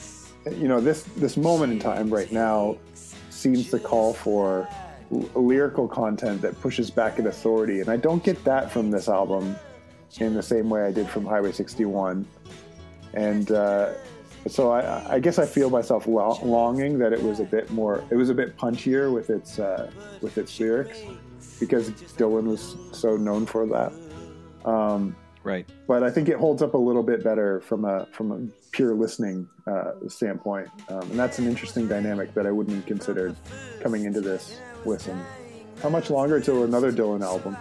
[0.51, 2.77] you know this this moment in time right now
[3.29, 4.67] seems to call for
[5.09, 9.55] lyrical content that pushes back at authority, and I don't get that from this album
[10.19, 12.25] in the same way I did from Highway 61.
[13.13, 13.93] And uh,
[14.47, 18.03] so I, I guess I feel myself lo- longing that it was a bit more,
[18.09, 19.91] it was a bit punchier with its uh,
[20.21, 20.99] with its lyrics
[21.59, 23.93] because Dylan was so known for that.
[24.69, 25.15] Um,
[25.45, 25.65] Right.
[25.87, 28.39] but I think it holds up a little bit better from a from a
[28.71, 33.35] pure listening uh, standpoint, um, and that's an interesting dynamic that I wouldn't have considered
[33.81, 35.21] coming into this listen.
[35.83, 37.55] How much longer till another Dylan album?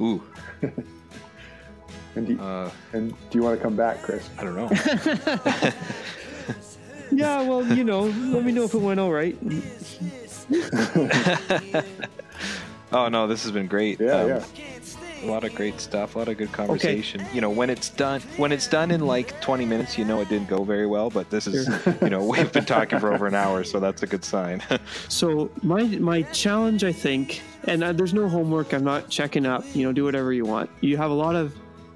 [0.00, 0.22] Ooh,
[2.14, 4.28] And do, uh, and do you want to come back, Chris?
[4.38, 4.68] I don't know.
[7.14, 9.36] Yeah, well, you know, let me know if it went all right.
[12.92, 14.00] oh no, this has been great.
[14.00, 14.44] Yeah, Um, yeah.
[15.22, 16.16] A lot of great stuff.
[16.16, 17.24] A lot of good conversation.
[17.32, 20.28] You know, when it's done, when it's done in like 20 minutes, you know it
[20.28, 21.10] didn't go very well.
[21.10, 21.68] But this is,
[22.02, 24.62] you know, we've been talking for over an hour, so that's a good sign.
[25.08, 28.72] So my my challenge, I think, and uh, there's no homework.
[28.72, 29.64] I'm not checking up.
[29.74, 30.70] You know, do whatever you want.
[30.80, 31.54] You have a lot of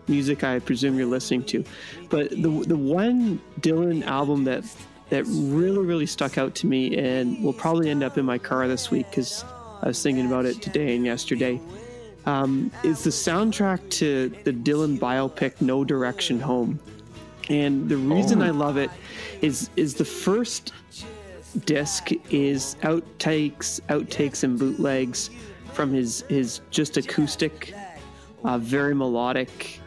[0.08, 1.64] music I presume you're listening to.
[2.08, 4.64] But the the one Dylan album that
[5.10, 8.68] that really really stuck out to me and will probably end up in my car
[8.68, 9.44] this week because
[9.82, 11.60] I was thinking about it today and yesterday.
[12.26, 16.80] Um, is the soundtrack to the Dylan biopic No Direction Home.
[17.48, 18.46] And the reason Oh.
[18.46, 18.90] I love it
[19.40, 20.72] is is the first
[21.64, 25.30] disc is outtakes, outtakes and bootlegs
[25.72, 27.72] from his his just acoustic,
[28.44, 29.80] uh, very melodic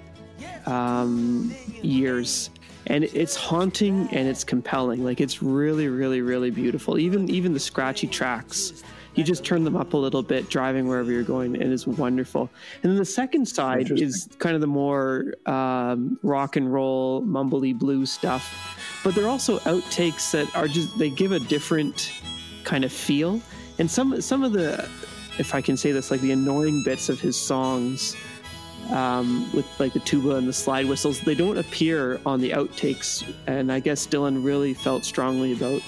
[0.65, 2.49] um, years,
[2.87, 5.03] and it's haunting and it's compelling.
[5.03, 6.97] Like it's really, really, really beautiful.
[6.97, 8.83] Even even the scratchy tracks,
[9.15, 12.49] you just turn them up a little bit driving wherever you're going, and it's wonderful.
[12.83, 17.77] And then the second side is kind of the more um, rock and roll, mumbly
[17.77, 18.77] blue stuff.
[19.03, 22.11] But they're also outtakes that are just they give a different
[22.63, 23.41] kind of feel.
[23.79, 24.89] And some some of the,
[25.37, 28.15] if I can say this, like the annoying bits of his songs
[28.91, 33.29] um, with like the tuba and the slide whistles, they don't appear on the outtakes.
[33.47, 35.81] And I guess Dylan really felt strongly about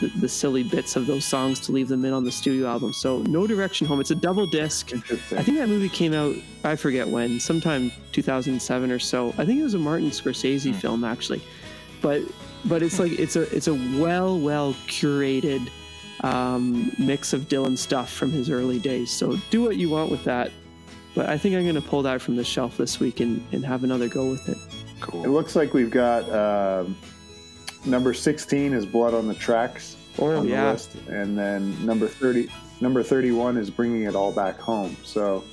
[0.00, 2.92] the, the silly bits of those songs to leave them in on the studio album.
[2.92, 4.00] So No Direction Home.
[4.00, 4.92] It's a double disc.
[4.92, 5.38] Interesting.
[5.38, 6.34] I think that movie came out.
[6.64, 9.28] I forget when, sometime 2007 or so.
[9.38, 11.42] I think it was a Martin Scorsese film actually,
[12.00, 12.22] but
[12.64, 15.70] but it's like it's a it's a well well curated
[16.22, 19.10] um, mix of Dylan stuff from his early days.
[19.10, 20.50] So do what you want with that.
[21.14, 23.64] But I think I'm going to pull that from the shelf this week and, and
[23.64, 24.58] have another go with it.
[25.00, 25.24] Cool.
[25.24, 26.96] It looks like we've got um,
[27.86, 30.66] number 16 is Blood on the Tracks Oh, on yeah.
[30.66, 32.48] the list, and then number 30,
[32.80, 34.96] number 31 is Bringing It All Back Home.
[35.04, 35.44] So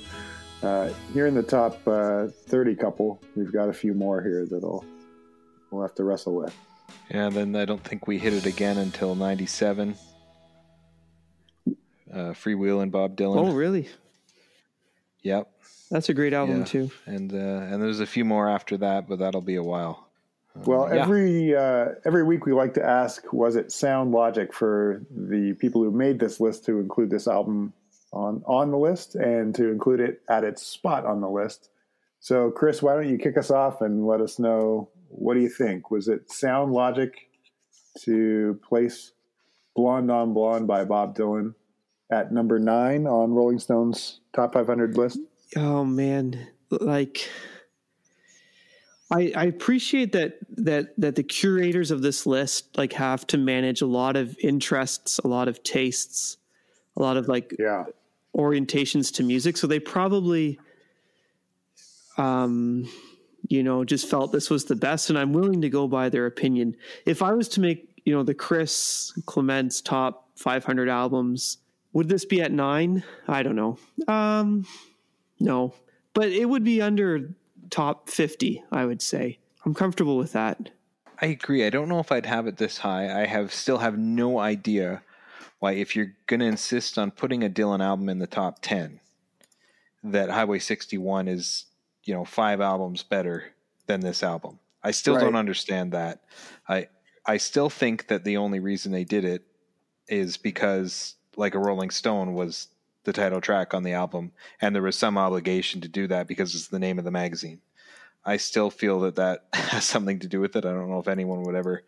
[0.62, 4.84] uh, here in the top uh, 30 couple, we've got a few more here that'll
[5.70, 6.56] we'll have to wrestle with.
[7.10, 9.96] Yeah, and then I don't think we hit it again until '97.
[11.66, 13.36] Uh, Freewheelin' Bob Dylan.
[13.48, 13.88] Oh, really?
[15.22, 15.50] Yep.
[15.90, 16.64] That's a great album Yeah.
[16.64, 16.90] too.
[17.06, 20.03] And uh, and there's a few more after that, but that'll be a while.
[20.56, 21.02] Well, yeah.
[21.02, 25.82] every uh, every week we like to ask, was it sound logic for the people
[25.82, 27.72] who made this list to include this album
[28.12, 31.70] on on the list and to include it at its spot on the list?
[32.20, 35.48] So, Chris, why don't you kick us off and let us know what do you
[35.48, 35.90] think?
[35.90, 37.28] Was it sound logic
[38.00, 39.12] to place
[39.74, 41.54] "Blonde on Blonde" by Bob Dylan
[42.10, 45.18] at number nine on Rolling Stone's top 500 list?
[45.56, 47.28] Oh man, like
[49.10, 53.82] I, I appreciate that that that the curators of this list like have to manage
[53.82, 56.38] a lot of interests, a lot of tastes,
[56.96, 57.84] a lot of like Yeah,
[58.36, 59.56] orientations to music.
[59.56, 60.58] So they probably,
[62.16, 62.88] um,
[63.48, 66.26] you know, just felt this was the best, and I'm willing to go by their
[66.26, 66.76] opinion.
[67.04, 71.58] If I was to make, you know, the Chris Clements top 500 albums,
[71.92, 73.04] would this be at nine?
[73.28, 73.78] I don't know.
[74.08, 74.66] Um,
[75.40, 75.74] no,
[76.14, 77.34] but it would be under
[77.74, 78.62] top 50.
[78.70, 80.70] I would say I'm comfortable with that.
[81.20, 81.66] I agree.
[81.66, 83.22] I don't know if I'd have it this high.
[83.22, 85.02] I have still have no idea
[85.58, 89.00] why, if you're going to insist on putting a Dylan album in the top ten,
[90.04, 91.64] that Highway 61 is
[92.04, 93.52] you know five albums better
[93.86, 94.60] than this album.
[94.82, 96.20] I still don't understand that.
[96.68, 96.88] I
[97.26, 99.42] I still think that the only reason they did it
[100.06, 102.68] is because like a Rolling Stone was
[103.04, 106.54] the title track on the album, and there was some obligation to do that because
[106.54, 107.60] it's the name of the magazine.
[108.24, 110.64] I still feel that that has something to do with it.
[110.64, 111.84] I don't know if anyone would ever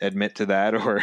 [0.00, 1.02] admit to that or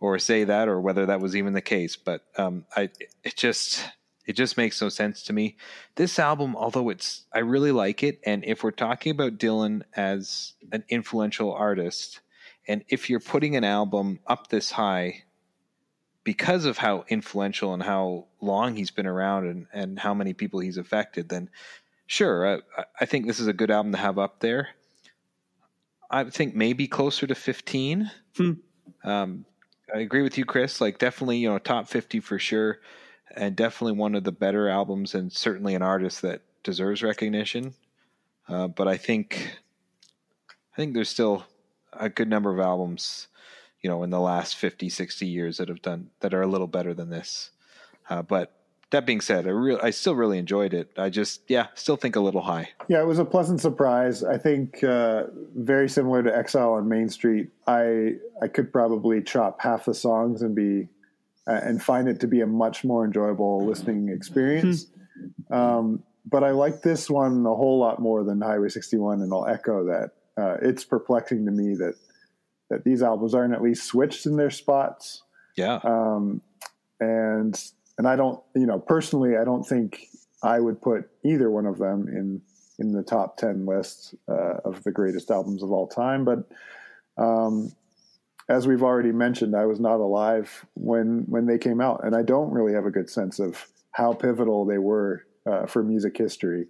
[0.00, 1.96] or say that or whether that was even the case.
[1.96, 2.90] But um, I
[3.24, 3.84] it just
[4.26, 5.56] it just makes no sense to me.
[5.96, 10.52] This album, although it's I really like it, and if we're talking about Dylan as
[10.72, 12.20] an influential artist,
[12.68, 15.24] and if you're putting an album up this high
[16.30, 20.60] because of how influential and how long he's been around and, and how many people
[20.60, 21.50] he's affected, then
[22.06, 24.68] sure, I, I think this is a good album to have up there.
[26.08, 28.12] I think maybe closer to 15.
[28.36, 28.52] Hmm.
[29.02, 29.44] Um,
[29.92, 30.80] I agree with you, Chris.
[30.80, 32.78] Like, definitely, you know, top 50 for sure.
[33.34, 37.74] And definitely one of the better albums, and certainly an artist that deserves recognition.
[38.48, 39.58] Uh, but I think,
[40.48, 41.44] I think there's still
[41.92, 43.26] a good number of albums,
[43.82, 46.66] you know, in the last 50, 60 years that have done that are a little
[46.66, 47.50] better than this.
[48.08, 48.52] Uh, but
[48.90, 50.90] that being said, I real I still really enjoyed it.
[50.98, 52.70] I just, yeah, still think a little high.
[52.88, 54.24] Yeah, it was a pleasant surprise.
[54.24, 55.24] I think uh,
[55.56, 57.50] very similar to Exile on Main Street.
[57.66, 60.88] I I could probably chop half the songs and be
[61.46, 64.86] uh, and find it to be a much more enjoyable listening experience.
[65.50, 69.46] Um, but I like this one a whole lot more than Highway 61, and I'll
[69.46, 70.10] echo that.
[70.36, 71.94] Uh, it's perplexing to me that
[72.70, 75.22] that these albums aren't at least switched in their spots
[75.56, 75.80] Yeah.
[75.84, 76.40] um,
[77.00, 77.60] and
[77.98, 80.06] and I don't, you know, personally, I don't think
[80.42, 82.40] I would put either one of them in
[82.78, 86.24] in the top 10 list uh, of the greatest albums of all time.
[86.24, 86.48] But
[87.18, 87.72] um,
[88.48, 92.22] as we've already mentioned, I was not alive when when they came out, and I
[92.22, 96.68] don't really have a good sense of how pivotal they were uh, for music history.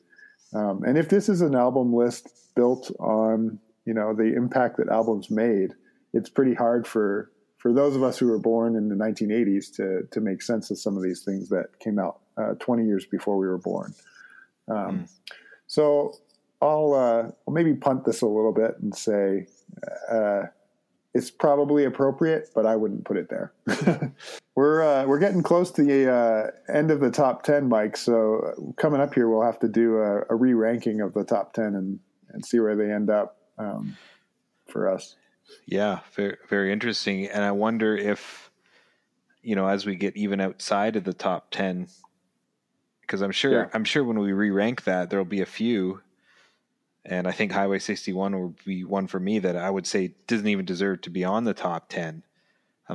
[0.52, 4.88] Um, and if this is an album list built on you know the impact that
[4.88, 5.74] albums made,
[6.12, 10.08] it's pretty hard for for those of us who were born in the 1980s to
[10.10, 13.36] to make sense of some of these things that came out uh, 20 years before
[13.36, 13.94] we were born.
[14.68, 15.10] Um, mm.
[15.66, 16.14] So
[16.62, 19.46] I'll, uh, I'll maybe punt this a little bit and say
[20.10, 20.42] uh,
[21.14, 23.52] it's probably appropriate, but I wouldn't put it there.
[24.54, 27.96] we're uh, we're getting close to the uh, end of the top 10, Mike.
[27.96, 31.52] So coming up here, we'll have to do a, a re ranking of the top
[31.52, 31.98] 10 and
[32.32, 33.96] and see where they end up um,
[34.68, 35.16] for us.
[35.66, 37.26] Yeah, very very interesting.
[37.26, 38.50] And I wonder if
[39.42, 41.88] you know as we get even outside of the top ten,
[43.02, 43.68] because I'm sure yeah.
[43.72, 46.00] I'm sure when we re rank that there'll be a few.
[47.02, 50.46] And I think Highway 61 will be one for me that I would say doesn't
[50.46, 52.22] even deserve to be on the top 10.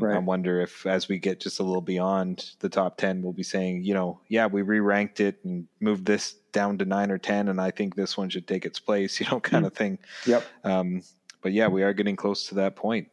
[0.01, 0.15] Right.
[0.15, 3.43] I wonder if, as we get just a little beyond the top 10, we'll be
[3.43, 7.17] saying, you know, yeah, we re ranked it and moved this down to nine or
[7.17, 9.67] 10, and I think this one should take its place, you know, kind mm.
[9.67, 9.99] of thing.
[10.25, 10.43] Yep.
[10.63, 11.01] Um,
[11.45, 13.07] but yeah, we are getting close to that point.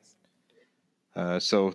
[1.14, 1.74] Uh, so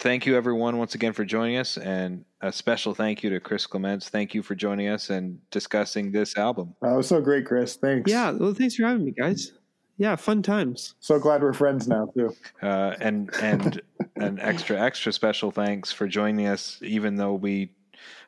[0.00, 3.66] thank you everyone once again for joining us and a special thank you to chris
[3.68, 4.08] clements.
[4.08, 6.74] Thank you for joining us and discussing this album.
[6.82, 7.76] That was so great chris.
[7.76, 8.10] Thanks.
[8.10, 9.52] Yeah well thanks for having me guys.
[9.96, 10.96] Yeah fun times.
[10.98, 12.34] So glad we're friends now too.
[12.60, 13.80] Uh, and and
[14.16, 17.70] an extra extra special thanks for joining us even though we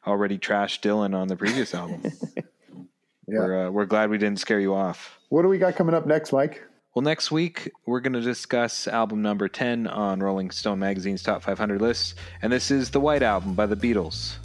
[0.07, 2.05] already trashed dylan on the previous album.
[3.27, 3.39] Yeah.
[3.39, 5.19] we're, uh, we're glad we didn't scare you off.
[5.31, 6.63] What do we got coming up next mike
[6.95, 11.43] well, next week we're going to discuss album number 10 on Rolling Stone Magazine's Top
[11.43, 14.37] 500 list, and this is The White Album by the Beatles.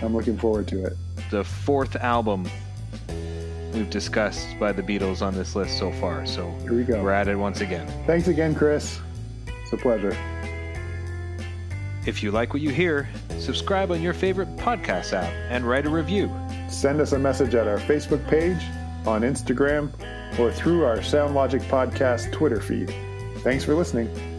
[0.00, 0.94] I'm looking forward to it.
[1.30, 2.48] The fourth album
[3.74, 6.24] we've discussed by the Beatles on this list so far.
[6.24, 7.02] So here we go.
[7.02, 7.86] We're at it once again.
[8.06, 8.98] Thanks again, Chris.
[9.62, 10.16] It's a pleasure.
[12.06, 13.06] If you like what you hear,
[13.38, 16.34] subscribe on your favorite podcast app and write a review.
[16.70, 18.62] Send us a message at our Facebook page,
[19.06, 19.92] on Instagram,
[20.38, 22.94] or through our SoundLogic Podcast Twitter feed.
[23.38, 24.35] Thanks for listening.